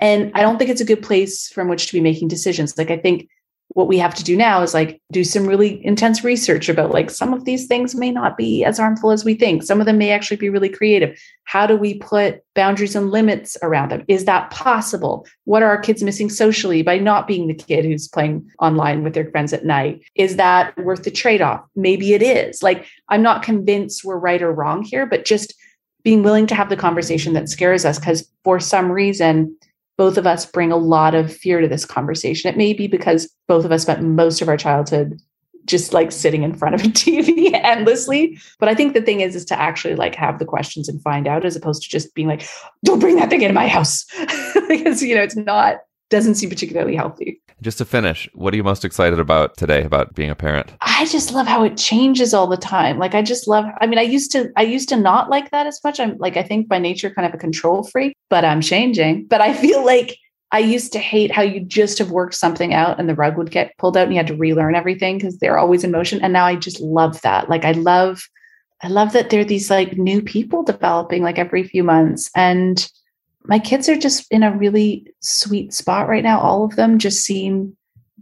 And 0.00 0.32
I 0.34 0.42
don't 0.42 0.58
think 0.58 0.70
it's 0.70 0.80
a 0.80 0.86
good 0.86 1.02
place 1.02 1.48
from 1.48 1.68
which 1.68 1.86
to 1.86 1.92
be 1.92 2.00
making 2.00 2.28
decisions. 2.28 2.76
Like 2.76 2.90
I 2.90 2.98
think 2.98 3.28
what 3.74 3.88
we 3.88 3.98
have 3.98 4.14
to 4.14 4.24
do 4.24 4.36
now 4.36 4.62
is 4.62 4.74
like 4.74 5.00
do 5.12 5.22
some 5.22 5.46
really 5.46 5.84
intense 5.84 6.24
research 6.24 6.68
about 6.68 6.92
like 6.92 7.10
some 7.10 7.34
of 7.34 7.44
these 7.44 7.66
things 7.66 7.94
may 7.94 8.10
not 8.10 8.36
be 8.36 8.64
as 8.64 8.78
harmful 8.78 9.10
as 9.10 9.24
we 9.24 9.34
think. 9.34 9.62
Some 9.62 9.80
of 9.80 9.86
them 9.86 9.98
may 9.98 10.10
actually 10.10 10.38
be 10.38 10.48
really 10.48 10.68
creative. 10.68 11.20
How 11.44 11.66
do 11.66 11.76
we 11.76 11.98
put 11.98 12.42
boundaries 12.54 12.96
and 12.96 13.10
limits 13.10 13.56
around 13.62 13.90
them? 13.90 14.04
Is 14.08 14.24
that 14.24 14.50
possible? 14.50 15.26
What 15.44 15.62
are 15.62 15.68
our 15.68 15.78
kids 15.78 16.02
missing 16.02 16.30
socially 16.30 16.82
by 16.82 16.98
not 16.98 17.26
being 17.26 17.46
the 17.48 17.54
kid 17.54 17.84
who's 17.84 18.08
playing 18.08 18.48
online 18.60 19.02
with 19.02 19.14
their 19.14 19.30
friends 19.30 19.52
at 19.52 19.64
night? 19.64 20.02
Is 20.14 20.36
that 20.36 20.76
worth 20.78 21.02
the 21.02 21.10
trade-off? 21.10 21.64
Maybe 21.76 22.14
it 22.14 22.22
is. 22.22 22.62
Like 22.62 22.86
i'm 23.08 23.22
not 23.22 23.42
convinced 23.42 24.04
we're 24.04 24.18
right 24.18 24.42
or 24.42 24.52
wrong 24.52 24.82
here 24.82 25.06
but 25.06 25.24
just 25.24 25.54
being 26.02 26.22
willing 26.22 26.46
to 26.46 26.54
have 26.54 26.68
the 26.68 26.76
conversation 26.76 27.32
that 27.32 27.48
scares 27.48 27.84
us 27.84 27.98
because 27.98 28.28
for 28.42 28.60
some 28.60 28.90
reason 28.90 29.56
both 29.96 30.18
of 30.18 30.26
us 30.26 30.46
bring 30.46 30.72
a 30.72 30.76
lot 30.76 31.14
of 31.14 31.34
fear 31.34 31.60
to 31.60 31.68
this 31.68 31.84
conversation. 31.84 32.50
It 32.50 32.56
may 32.56 32.72
be 32.72 32.86
because 32.86 33.32
both 33.46 33.64
of 33.64 33.72
us 33.72 33.82
spent 33.82 34.02
most 34.02 34.42
of 34.42 34.48
our 34.48 34.56
childhood 34.56 35.20
just 35.66 35.94
like 35.94 36.12
sitting 36.12 36.42
in 36.42 36.54
front 36.54 36.74
of 36.74 36.82
a 36.82 36.84
TV 36.88 37.52
endlessly. 37.54 38.38
But 38.58 38.68
I 38.68 38.74
think 38.74 38.92
the 38.92 39.02
thing 39.02 39.20
is, 39.20 39.34
is 39.34 39.44
to 39.46 39.58
actually 39.58 39.94
like 39.94 40.14
have 40.14 40.38
the 40.38 40.44
questions 40.44 40.88
and 40.88 41.02
find 41.02 41.26
out 41.26 41.44
as 41.44 41.56
opposed 41.56 41.82
to 41.82 41.88
just 41.88 42.14
being 42.14 42.28
like, 42.28 42.46
don't 42.84 42.98
bring 42.98 43.16
that 43.16 43.30
thing 43.30 43.42
into 43.42 43.54
my 43.54 43.68
house. 43.68 44.04
because, 44.68 45.02
you 45.02 45.14
know, 45.14 45.22
it's 45.22 45.36
not, 45.36 45.78
doesn't 46.10 46.34
seem 46.36 46.50
particularly 46.50 46.96
healthy. 46.96 47.40
Just 47.62 47.78
to 47.78 47.84
finish, 47.84 48.28
what 48.34 48.52
are 48.52 48.56
you 48.56 48.64
most 48.64 48.84
excited 48.84 49.18
about 49.18 49.56
today 49.56 49.84
about 49.84 50.14
being 50.14 50.30
a 50.30 50.34
parent? 50.34 50.72
I 50.80 51.06
just 51.06 51.32
love 51.32 51.46
how 51.46 51.64
it 51.64 51.76
changes 51.76 52.34
all 52.34 52.46
the 52.46 52.56
time. 52.56 52.98
Like 52.98 53.14
I 53.14 53.22
just 53.22 53.48
love 53.48 53.64
I 53.80 53.86
mean 53.86 53.98
I 53.98 54.02
used 54.02 54.30
to 54.32 54.50
I 54.56 54.62
used 54.62 54.88
to 54.90 54.96
not 54.96 55.30
like 55.30 55.50
that 55.50 55.66
as 55.66 55.80
much. 55.82 56.00
I'm 56.00 56.16
like 56.18 56.36
I 56.36 56.42
think 56.42 56.68
by 56.68 56.78
nature 56.78 57.10
kind 57.10 57.26
of 57.26 57.34
a 57.34 57.38
control 57.38 57.84
freak, 57.84 58.16
but 58.28 58.44
I'm 58.44 58.60
changing. 58.60 59.26
But 59.26 59.40
I 59.40 59.54
feel 59.54 59.84
like 59.84 60.16
I 60.52 60.58
used 60.58 60.92
to 60.92 60.98
hate 60.98 61.32
how 61.32 61.42
you 61.42 61.60
just 61.60 61.98
have 61.98 62.10
worked 62.10 62.34
something 62.34 62.74
out 62.74 63.00
and 63.00 63.08
the 63.08 63.14
rug 63.14 63.36
would 63.36 63.50
get 63.50 63.76
pulled 63.78 63.96
out 63.96 64.04
and 64.04 64.12
you 64.12 64.18
had 64.18 64.28
to 64.28 64.36
relearn 64.36 64.76
everything 64.76 65.18
because 65.18 65.38
they're 65.38 65.58
always 65.58 65.82
in 65.82 65.90
motion. 65.90 66.20
And 66.22 66.32
now 66.32 66.44
I 66.44 66.54
just 66.54 66.80
love 66.80 67.20
that. 67.22 67.48
Like 67.48 67.64
I 67.64 67.72
love 67.72 68.22
I 68.82 68.88
love 68.88 69.14
that 69.14 69.30
there 69.30 69.40
are 69.40 69.44
these 69.44 69.70
like 69.70 69.96
new 69.96 70.22
people 70.22 70.62
developing 70.62 71.22
like 71.22 71.38
every 71.38 71.64
few 71.64 71.82
months. 71.82 72.30
And 72.36 72.88
my 73.46 73.58
kids 73.58 73.88
are 73.88 73.96
just 73.96 74.26
in 74.30 74.42
a 74.42 74.56
really 74.56 75.06
sweet 75.20 75.72
spot 75.72 76.08
right 76.08 76.22
now. 76.22 76.40
All 76.40 76.64
of 76.64 76.76
them 76.76 76.98
just 76.98 77.24
seem 77.24 77.76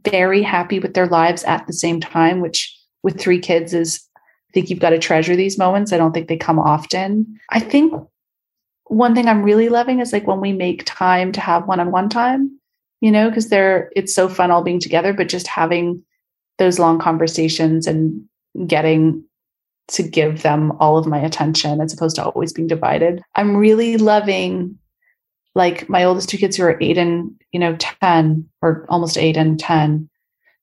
very 0.04 0.42
happy 0.42 0.80
with 0.80 0.94
their 0.94 1.06
lives 1.06 1.44
at 1.44 1.66
the 1.66 1.72
same 1.72 2.00
time, 2.00 2.40
which 2.40 2.76
with 3.02 3.20
three 3.20 3.38
kids 3.38 3.72
is, 3.72 4.00
I 4.16 4.52
think 4.52 4.68
you've 4.68 4.80
got 4.80 4.90
to 4.90 4.98
treasure 4.98 5.36
these 5.36 5.58
moments. 5.58 5.92
I 5.92 5.96
don't 5.96 6.12
think 6.12 6.28
they 6.28 6.36
come 6.36 6.58
often. 6.58 7.38
I 7.50 7.60
think 7.60 7.94
one 8.86 9.14
thing 9.14 9.28
I'm 9.28 9.42
really 9.42 9.68
loving 9.68 10.00
is 10.00 10.12
like 10.12 10.26
when 10.26 10.40
we 10.40 10.52
make 10.52 10.82
time 10.86 11.30
to 11.32 11.40
have 11.40 11.68
one 11.68 11.80
on 11.80 11.92
one 11.92 12.08
time, 12.08 12.58
you 13.00 13.10
know, 13.10 13.28
because 13.28 13.48
they're, 13.48 13.90
it's 13.94 14.14
so 14.14 14.28
fun 14.28 14.50
all 14.50 14.62
being 14.62 14.80
together, 14.80 15.12
but 15.12 15.28
just 15.28 15.46
having 15.46 16.02
those 16.58 16.78
long 16.78 16.98
conversations 16.98 17.86
and 17.86 18.24
getting 18.66 19.24
to 19.88 20.02
give 20.02 20.42
them 20.42 20.72
all 20.80 20.98
of 20.98 21.06
my 21.06 21.18
attention 21.18 21.80
as 21.80 21.92
opposed 21.92 22.16
to 22.16 22.24
always 22.24 22.52
being 22.52 22.68
divided. 22.68 23.22
I'm 23.34 23.56
really 23.56 23.96
loving 23.96 24.78
like 25.54 25.88
my 25.88 26.04
oldest 26.04 26.28
two 26.28 26.38
kids 26.38 26.56
who 26.56 26.64
are 26.64 26.78
eight 26.80 26.98
and 26.98 27.30
you 27.52 27.60
know 27.60 27.76
10 27.78 28.48
or 28.62 28.86
almost 28.88 29.18
eight 29.18 29.36
and 29.36 29.58
10 29.58 30.08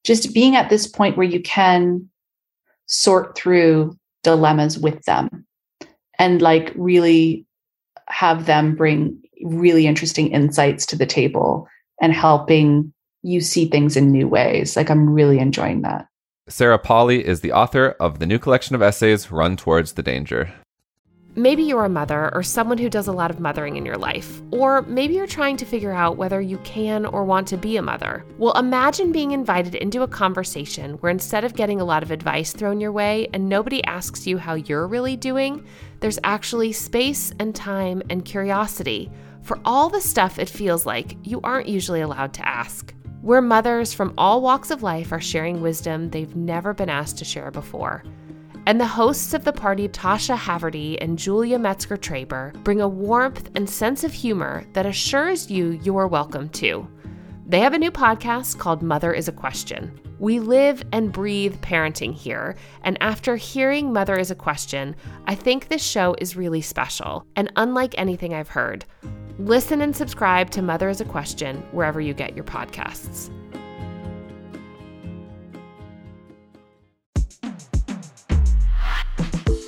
just 0.03 0.33
being 0.33 0.55
at 0.55 0.69
this 0.69 0.87
point 0.87 1.17
where 1.17 1.27
you 1.27 1.41
can 1.41 2.09
sort 2.87 3.35
through 3.35 3.95
dilemmas 4.23 4.77
with 4.77 5.03
them 5.05 5.45
and 6.17 6.41
like 6.41 6.71
really 6.75 7.45
have 8.07 8.45
them 8.45 8.75
bring 8.75 9.21
really 9.43 9.87
interesting 9.87 10.31
insights 10.31 10.85
to 10.85 10.95
the 10.95 11.05
table 11.05 11.67
and 12.01 12.13
helping 12.13 12.93
you 13.21 13.41
see 13.41 13.65
things 13.65 13.95
in 13.95 14.11
new 14.11 14.27
ways. 14.27 14.75
Like 14.75 14.89
i'm 14.89 15.09
really 15.09 15.39
enjoying 15.39 15.81
that. 15.81 16.07
Sarah 16.47 16.79
Polley 16.79 17.25
is 17.25 17.41
the 17.41 17.51
author 17.51 17.95
of 17.99 18.17
the 18.17 18.25
new 18.25 18.39
collection 18.39 18.75
of 18.75 18.81
essays, 18.81 19.31
Run 19.31 19.55
Towards 19.55 19.93
the 19.93 20.01
Danger. 20.01 20.51
Maybe 21.35 21.63
you're 21.63 21.85
a 21.85 21.89
mother 21.89 22.33
or 22.33 22.41
someone 22.41 22.79
who 22.79 22.89
does 22.89 23.07
a 23.07 23.11
lot 23.11 23.29
of 23.29 23.39
mothering 23.39 23.77
in 23.77 23.85
your 23.85 23.97
life. 23.97 24.41
Or 24.51 24.81
maybe 24.81 25.13
you're 25.13 25.27
trying 25.27 25.57
to 25.57 25.65
figure 25.65 25.91
out 25.91 26.17
whether 26.17 26.41
you 26.41 26.57
can 26.59 27.05
or 27.05 27.23
want 27.23 27.47
to 27.49 27.57
be 27.57 27.77
a 27.77 27.81
mother. 27.81 28.25
Well, 28.37 28.53
imagine 28.53 29.11
being 29.11 29.31
invited 29.31 29.75
into 29.75 30.01
a 30.01 30.07
conversation 30.07 30.93
where 30.95 31.11
instead 31.11 31.43
of 31.43 31.55
getting 31.55 31.79
a 31.79 31.85
lot 31.85 32.03
of 32.03 32.11
advice 32.11 32.51
thrown 32.51 32.81
your 32.81 32.91
way 32.91 33.27
and 33.33 33.47
nobody 33.47 33.83
asks 33.83 34.25
you 34.25 34.37
how 34.37 34.55
you're 34.55 34.87
really 34.87 35.15
doing, 35.15 35.65
there's 35.99 36.19
actually 36.23 36.71
space 36.73 37.31
and 37.39 37.55
time 37.55 38.01
and 38.09 38.25
curiosity 38.25 39.11
for 39.43 39.59
all 39.63 39.89
the 39.89 40.01
stuff 40.01 40.39
it 40.39 40.49
feels 40.49 40.85
like 40.85 41.15
you 41.23 41.39
aren't 41.43 41.69
usually 41.69 42.01
allowed 42.01 42.33
to 42.33 42.47
ask 42.47 42.93
where 43.21 43.41
mothers 43.41 43.93
from 43.93 44.13
all 44.17 44.41
walks 44.41 44.71
of 44.71 44.83
life 44.83 45.11
are 45.11 45.19
sharing 45.19 45.61
wisdom 45.61 46.09
they've 46.09 46.35
never 46.35 46.73
been 46.73 46.89
asked 46.89 47.17
to 47.17 47.25
share 47.25 47.51
before. 47.51 48.03
And 48.69 48.79
the 48.79 48.85
hosts 48.85 49.33
of 49.33 49.45
the 49.45 49.51
party, 49.51 49.89
Tasha 49.89 50.37
Haverty 50.37 50.95
and 51.01 51.17
Julia 51.17 51.57
Metzger 51.57 51.97
Traber, 51.97 52.53
bring 52.63 52.81
a 52.81 52.87
warmth 52.87 53.49
and 53.55 53.67
sense 53.67 54.03
of 54.03 54.13
humor 54.13 54.63
that 54.73 54.85
assures 54.85 55.49
you 55.49 55.79
you 55.81 55.97
are 55.97 56.07
welcome 56.07 56.49
too. 56.49 56.87
They 57.47 57.61
have 57.61 57.73
a 57.73 57.79
new 57.79 57.89
podcast 57.89 58.59
called 58.59 58.83
Mother 58.83 59.11
is 59.11 59.27
a 59.27 59.31
Question. 59.31 59.99
We 60.19 60.39
live 60.39 60.83
and 60.91 61.11
breathe 61.11 61.55
parenting 61.61 62.13
here, 62.13 62.55
and 62.83 62.95
after 63.01 63.37
hearing 63.37 63.91
Mother 63.91 64.19
is 64.19 64.29
a 64.29 64.35
Question, 64.35 64.95
I 65.25 65.33
think 65.33 65.67
this 65.67 65.83
show 65.83 66.15
is 66.19 66.35
really 66.35 66.61
special 66.61 67.25
and 67.35 67.51
unlike 67.55 67.95
anything 67.97 68.35
I've 68.35 68.49
heard. 68.49 68.85
Listen 69.39 69.81
and 69.81 69.95
subscribe 69.95 70.51
to 70.51 70.61
Mother 70.61 70.89
is 70.89 71.01
a 71.01 71.05
Question 71.05 71.63
wherever 71.71 71.99
you 71.99 72.13
get 72.13 72.35
your 72.35 72.45
podcasts. 72.45 73.31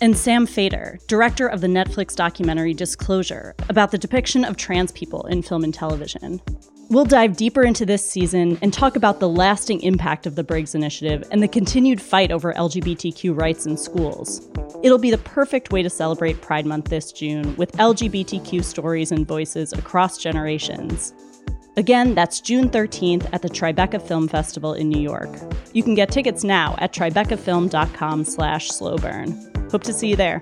and 0.00 0.16
Sam 0.16 0.46
Fader, 0.46 0.98
director 1.06 1.48
of 1.48 1.60
the 1.60 1.66
Netflix 1.66 2.14
documentary 2.14 2.74
Disclosure, 2.74 3.54
about 3.68 3.90
the 3.90 3.98
depiction 3.98 4.44
of 4.44 4.56
trans 4.56 4.92
people 4.92 5.26
in 5.26 5.42
film 5.42 5.64
and 5.64 5.74
television. 5.74 6.40
We'll 6.90 7.04
dive 7.04 7.36
deeper 7.36 7.64
into 7.64 7.84
this 7.84 8.08
season 8.08 8.58
and 8.62 8.72
talk 8.72 8.96
about 8.96 9.20
the 9.20 9.28
lasting 9.28 9.82
impact 9.82 10.26
of 10.26 10.36
the 10.36 10.44
Briggs 10.44 10.74
Initiative 10.74 11.22
and 11.30 11.42
the 11.42 11.48
continued 11.48 12.00
fight 12.00 12.30
over 12.30 12.54
LGBTQ 12.54 13.38
rights 13.38 13.66
in 13.66 13.76
schools. 13.76 14.48
It'll 14.82 14.98
be 14.98 15.10
the 15.10 15.18
perfect 15.18 15.70
way 15.70 15.82
to 15.82 15.90
celebrate 15.90 16.40
Pride 16.40 16.64
Month 16.64 16.86
this 16.86 17.12
June 17.12 17.54
with 17.56 17.72
LGBTQ 17.72 18.64
stories 18.64 19.12
and 19.12 19.26
voices 19.26 19.72
across 19.72 20.16
generations. 20.16 21.12
Again, 21.76 22.14
that's 22.14 22.40
June 22.40 22.70
13th 22.70 23.28
at 23.32 23.42
the 23.42 23.48
Tribeca 23.48 24.00
Film 24.00 24.26
Festival 24.26 24.72
in 24.74 24.88
New 24.88 25.00
York. 25.00 25.30
You 25.72 25.82
can 25.82 25.94
get 25.94 26.10
tickets 26.10 26.42
now 26.42 26.74
at 26.78 26.92
tribecafilm.com 26.92 28.24
slash 28.24 28.70
slowburn. 28.70 29.57
Hope 29.70 29.82
to 29.84 29.92
see 29.92 30.08
you 30.08 30.16
there. 30.16 30.40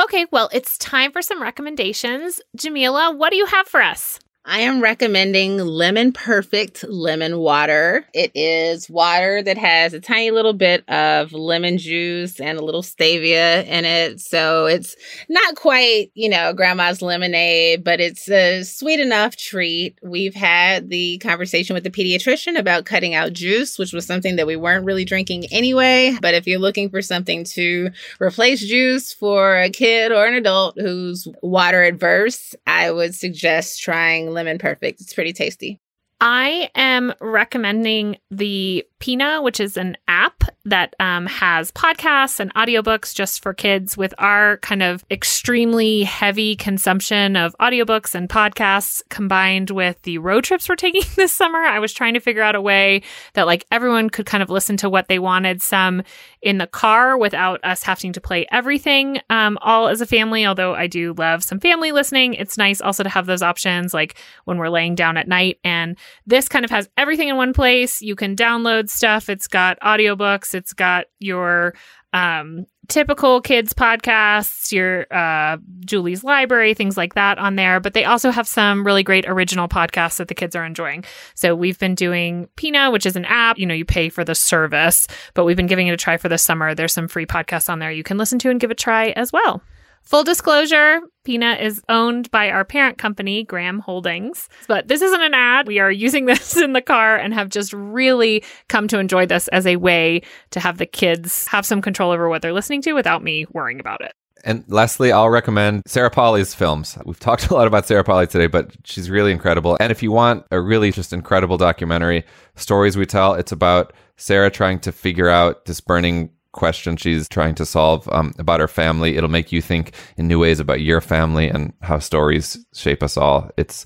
Okay, 0.00 0.26
well, 0.30 0.48
it's 0.52 0.78
time 0.78 1.12
for 1.12 1.22
some 1.22 1.42
recommendations. 1.42 2.40
Jamila, 2.56 3.14
what 3.14 3.30
do 3.30 3.36
you 3.36 3.46
have 3.46 3.66
for 3.66 3.82
us? 3.82 4.18
I 4.48 4.60
am 4.60 4.80
recommending 4.80 5.58
Lemon 5.58 6.10
Perfect 6.10 6.82
lemon 6.88 7.36
water. 7.36 8.06
It 8.14 8.32
is 8.34 8.88
water 8.88 9.42
that 9.42 9.58
has 9.58 9.92
a 9.92 10.00
tiny 10.00 10.30
little 10.30 10.54
bit 10.54 10.88
of 10.88 11.34
lemon 11.34 11.76
juice 11.76 12.40
and 12.40 12.58
a 12.58 12.64
little 12.64 12.80
stevia 12.80 13.66
in 13.66 13.84
it. 13.84 14.20
So 14.20 14.64
it's 14.64 14.96
not 15.28 15.54
quite, 15.54 16.12
you 16.14 16.30
know, 16.30 16.54
grandma's 16.54 17.02
lemonade, 17.02 17.84
but 17.84 18.00
it's 18.00 18.30
a 18.30 18.62
sweet 18.62 19.00
enough 19.00 19.36
treat. 19.36 19.98
We've 20.02 20.34
had 20.34 20.88
the 20.88 21.18
conversation 21.18 21.74
with 21.74 21.84
the 21.84 21.90
pediatrician 21.90 22.58
about 22.58 22.86
cutting 22.86 23.14
out 23.14 23.34
juice, 23.34 23.78
which 23.78 23.92
was 23.92 24.06
something 24.06 24.36
that 24.36 24.46
we 24.46 24.56
weren't 24.56 24.86
really 24.86 25.04
drinking 25.04 25.44
anyway. 25.50 26.16
But 26.22 26.32
if 26.32 26.46
you're 26.46 26.58
looking 26.58 26.88
for 26.88 27.02
something 27.02 27.44
to 27.44 27.90
replace 28.18 28.64
juice 28.64 29.12
for 29.12 29.58
a 29.58 29.68
kid 29.68 30.10
or 30.10 30.24
an 30.24 30.32
adult 30.32 30.80
who's 30.80 31.28
water 31.42 31.82
adverse, 31.82 32.54
I 32.66 32.90
would 32.90 33.14
suggest 33.14 33.82
trying 33.82 34.37
Lemon 34.38 34.58
Perfect. 34.58 35.00
It's 35.00 35.12
pretty 35.12 35.32
tasty. 35.32 35.80
I 36.20 36.70
am 36.76 37.12
recommending 37.20 38.18
the 38.30 38.84
Pinna, 39.00 39.42
which 39.42 39.58
is 39.58 39.76
an 39.76 39.96
app 40.06 40.44
that 40.70 40.94
um, 41.00 41.26
has 41.26 41.70
podcasts 41.72 42.40
and 42.40 42.52
audiobooks 42.54 43.14
just 43.14 43.42
for 43.42 43.54
kids 43.54 43.96
with 43.96 44.14
our 44.18 44.58
kind 44.58 44.82
of 44.82 45.04
extremely 45.10 46.04
heavy 46.04 46.56
consumption 46.56 47.36
of 47.36 47.56
audiobooks 47.60 48.14
and 48.14 48.28
podcasts 48.28 49.02
combined 49.08 49.70
with 49.70 50.00
the 50.02 50.18
road 50.18 50.44
trips 50.44 50.68
we're 50.68 50.76
taking 50.76 51.02
this 51.16 51.34
summer. 51.34 51.58
I 51.58 51.78
was 51.78 51.92
trying 51.92 52.14
to 52.14 52.20
figure 52.20 52.42
out 52.42 52.54
a 52.54 52.60
way 52.60 53.02
that 53.34 53.46
like 53.46 53.64
everyone 53.70 54.10
could 54.10 54.26
kind 54.26 54.42
of 54.42 54.50
listen 54.50 54.76
to 54.78 54.90
what 54.90 55.08
they 55.08 55.18
wanted 55.18 55.62
some 55.62 56.02
in 56.42 56.58
the 56.58 56.66
car 56.66 57.18
without 57.18 57.64
us 57.64 57.82
having 57.82 58.12
to 58.12 58.20
play 58.20 58.46
everything 58.50 59.20
um, 59.30 59.58
all 59.60 59.88
as 59.88 60.00
a 60.00 60.06
family. 60.06 60.46
Although 60.46 60.74
I 60.74 60.86
do 60.86 61.14
love 61.14 61.42
some 61.42 61.60
family 61.60 61.92
listening, 61.92 62.34
it's 62.34 62.58
nice 62.58 62.80
also 62.80 63.02
to 63.02 63.08
have 63.08 63.26
those 63.26 63.42
options 63.42 63.92
like 63.92 64.16
when 64.44 64.58
we're 64.58 64.68
laying 64.68 64.94
down 64.94 65.16
at 65.16 65.28
night. 65.28 65.58
And 65.64 65.96
this 66.26 66.48
kind 66.48 66.64
of 66.64 66.70
has 66.70 66.88
everything 66.96 67.28
in 67.28 67.36
one 67.36 67.52
place. 67.52 68.00
You 68.00 68.14
can 68.14 68.36
download 68.36 68.88
stuff. 68.88 69.28
It's 69.28 69.48
got 69.48 69.80
audiobooks. 69.80 70.54
It's 70.58 70.74
got 70.74 71.06
your 71.18 71.74
um, 72.12 72.66
typical 72.88 73.40
kids 73.40 73.72
podcasts, 73.72 74.72
your 74.72 75.06
uh, 75.10 75.58
Julie's 75.80 76.24
Library, 76.24 76.74
things 76.74 76.96
like 76.96 77.14
that 77.14 77.38
on 77.38 77.56
there. 77.56 77.80
But 77.80 77.94
they 77.94 78.04
also 78.04 78.30
have 78.30 78.46
some 78.46 78.84
really 78.84 79.02
great 79.02 79.26
original 79.26 79.68
podcasts 79.68 80.16
that 80.16 80.28
the 80.28 80.34
kids 80.34 80.56
are 80.56 80.64
enjoying. 80.64 81.04
So 81.34 81.54
we've 81.54 81.78
been 81.78 81.94
doing 81.94 82.48
Pinna, 82.56 82.90
which 82.90 83.06
is 83.06 83.16
an 83.16 83.24
app. 83.24 83.58
You 83.58 83.66
know, 83.66 83.74
you 83.74 83.84
pay 83.84 84.08
for 84.08 84.24
the 84.24 84.34
service, 84.34 85.06
but 85.34 85.44
we've 85.44 85.56
been 85.56 85.66
giving 85.66 85.86
it 85.86 85.92
a 85.92 85.96
try 85.96 86.16
for 86.16 86.28
the 86.28 86.38
summer. 86.38 86.74
There's 86.74 86.92
some 86.92 87.08
free 87.08 87.26
podcasts 87.26 87.68
on 87.68 87.78
there 87.78 87.92
you 87.92 88.02
can 88.02 88.18
listen 88.18 88.38
to 88.40 88.50
and 88.50 88.60
give 88.60 88.70
a 88.70 88.74
try 88.74 89.08
as 89.10 89.32
well. 89.32 89.62
Full 90.08 90.24
disclosure, 90.24 91.02
Peanut 91.24 91.60
is 91.60 91.82
owned 91.90 92.30
by 92.30 92.48
our 92.48 92.64
parent 92.64 92.96
company, 92.96 93.44
Graham 93.44 93.78
Holdings. 93.78 94.48
But 94.66 94.88
this 94.88 95.02
isn't 95.02 95.20
an 95.20 95.34
ad. 95.34 95.66
We 95.66 95.80
are 95.80 95.90
using 95.90 96.24
this 96.24 96.56
in 96.56 96.72
the 96.72 96.80
car 96.80 97.18
and 97.18 97.34
have 97.34 97.50
just 97.50 97.74
really 97.74 98.42
come 98.70 98.88
to 98.88 98.98
enjoy 98.98 99.26
this 99.26 99.48
as 99.48 99.66
a 99.66 99.76
way 99.76 100.22
to 100.52 100.60
have 100.60 100.78
the 100.78 100.86
kids 100.86 101.46
have 101.48 101.66
some 101.66 101.82
control 101.82 102.10
over 102.10 102.26
what 102.30 102.40
they're 102.40 102.54
listening 102.54 102.80
to 102.82 102.94
without 102.94 103.22
me 103.22 103.44
worrying 103.52 103.80
about 103.80 104.00
it. 104.00 104.14
And 104.44 104.64
lastly, 104.68 105.12
I'll 105.12 105.28
recommend 105.28 105.82
Sarah 105.86 106.10
Polley's 106.10 106.54
films. 106.54 106.96
We've 107.04 107.20
talked 107.20 107.50
a 107.50 107.54
lot 107.54 107.66
about 107.66 107.86
Sarah 107.86 108.02
Polly 108.02 108.26
today, 108.26 108.46
but 108.46 108.74
she's 108.84 109.10
really 109.10 109.30
incredible. 109.30 109.76
And 109.78 109.92
if 109.92 110.02
you 110.02 110.10
want 110.10 110.46
a 110.50 110.58
really 110.58 110.90
just 110.90 111.12
incredible 111.12 111.58
documentary, 111.58 112.24
Stories 112.56 112.96
We 112.96 113.04
Tell, 113.04 113.34
it's 113.34 113.52
about 113.52 113.92
Sarah 114.16 114.50
trying 114.50 114.80
to 114.80 114.90
figure 114.90 115.28
out 115.28 115.66
this 115.66 115.82
burning 115.82 116.30
question 116.52 116.96
she's 116.96 117.28
trying 117.28 117.54
to 117.56 117.66
solve 117.66 118.08
um, 118.10 118.32
about 118.38 118.60
her 118.60 118.68
family. 118.68 119.16
It'll 119.16 119.28
make 119.28 119.52
you 119.52 119.62
think 119.62 119.92
in 120.16 120.28
new 120.28 120.40
ways 120.40 120.60
about 120.60 120.80
your 120.80 121.00
family 121.00 121.48
and 121.48 121.72
how 121.82 121.98
stories 121.98 122.64
shape 122.74 123.02
us 123.02 123.16
all. 123.16 123.50
It's 123.56 123.84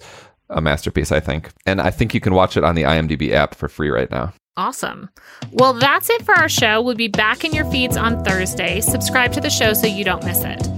a 0.51 0.61
masterpiece, 0.61 1.13
I 1.13 1.21
think. 1.21 1.51
And 1.67 1.81
I 1.81 1.91
think 1.91 2.15
you 2.15 2.21
can 2.21 2.35
watch 2.35 2.57
it 2.57 2.65
on 2.65 2.75
the 2.75 2.83
IMDb 2.83 3.33
app 3.33 3.55
for 3.55 3.69
free 3.69 3.91
right 3.91 4.11
now. 4.11 4.33
Awesome. 4.57 5.09
Well, 5.51 5.73
that's 5.73 6.11
it 6.11 6.23
for 6.25 6.35
our 6.35 6.49
show. 6.49 6.83
We'll 6.83 6.95
be 6.95 7.09
back 7.09 7.45
in 7.45 7.53
your 7.53 7.65
feeds 7.71 7.97
on 7.97 8.23
Thursday. 8.23 8.81
Subscribe 8.81 9.33
to 9.33 9.41
the 9.41 9.49
show 9.49 9.73
so 9.73 9.87
you 9.87 10.05
don't 10.05 10.25
miss 10.25 10.43
it. 10.45 10.69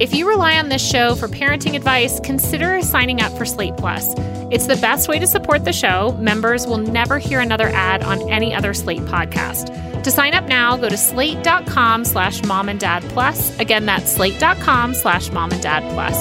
If 0.00 0.14
you 0.14 0.28
rely 0.28 0.56
on 0.58 0.68
this 0.68 0.88
show 0.88 1.14
for 1.14 1.28
parenting 1.28 1.74
advice, 1.74 2.20
consider 2.20 2.80
signing 2.82 3.20
up 3.20 3.36
for 3.36 3.44
Slate 3.44 3.76
Plus. 3.76 4.14
It's 4.50 4.66
the 4.66 4.76
best 4.76 5.08
way 5.08 5.18
to 5.18 5.26
support 5.26 5.64
the 5.64 5.72
show. 5.72 6.16
Members 6.20 6.66
will 6.66 6.78
never 6.78 7.18
hear 7.18 7.40
another 7.40 7.68
ad 7.68 8.02
on 8.02 8.30
any 8.30 8.54
other 8.54 8.72
Slate 8.72 9.02
podcast. 9.02 9.87
To 10.04 10.10
sign 10.10 10.34
up 10.34 10.44
now, 10.44 10.76
go 10.76 10.88
to 10.88 10.96
slate.com 10.96 12.04
slash 12.04 12.42
mom 12.44 12.68
and 12.68 12.78
dad 12.78 13.02
plus. 13.10 13.58
Again, 13.58 13.86
that's 13.86 14.12
slate.com 14.12 14.94
slash 14.94 15.30
mom 15.32 15.50
and 15.50 15.62
dad 15.62 15.82
plus. 15.92 16.16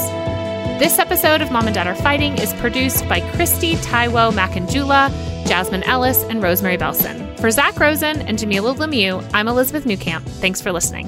This 0.80 1.00
episode 1.00 1.42
of 1.42 1.52
Mom 1.52 1.66
and 1.66 1.74
Dad 1.74 1.88
Are 1.88 1.96
Fighting 1.96 2.38
is 2.38 2.54
produced 2.54 3.10
by 3.10 3.20
Christy 3.32 3.74
Taiwo 3.78 4.32
Makanjuola, 4.32 5.10
Jasmine 5.48 5.82
Ellis, 5.84 6.22
and 6.26 6.44
Rosemary 6.44 6.78
Belson. 6.78 7.40
For 7.40 7.50
Zach 7.50 7.80
Rosen 7.80 8.22
and 8.22 8.38
Jamilah 8.38 8.76
Lemieux, 8.76 9.28
I'm 9.34 9.48
Elizabeth 9.48 9.86
Newcamp. 9.86 10.22
Thanks 10.22 10.62
for 10.62 10.72
listening. 10.72 11.08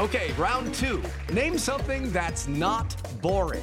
Okay, 0.00 0.32
round 0.38 0.74
two. 0.74 1.02
Name 1.30 1.58
something 1.58 2.10
that's 2.10 2.48
not 2.48 2.96
boring. 3.20 3.62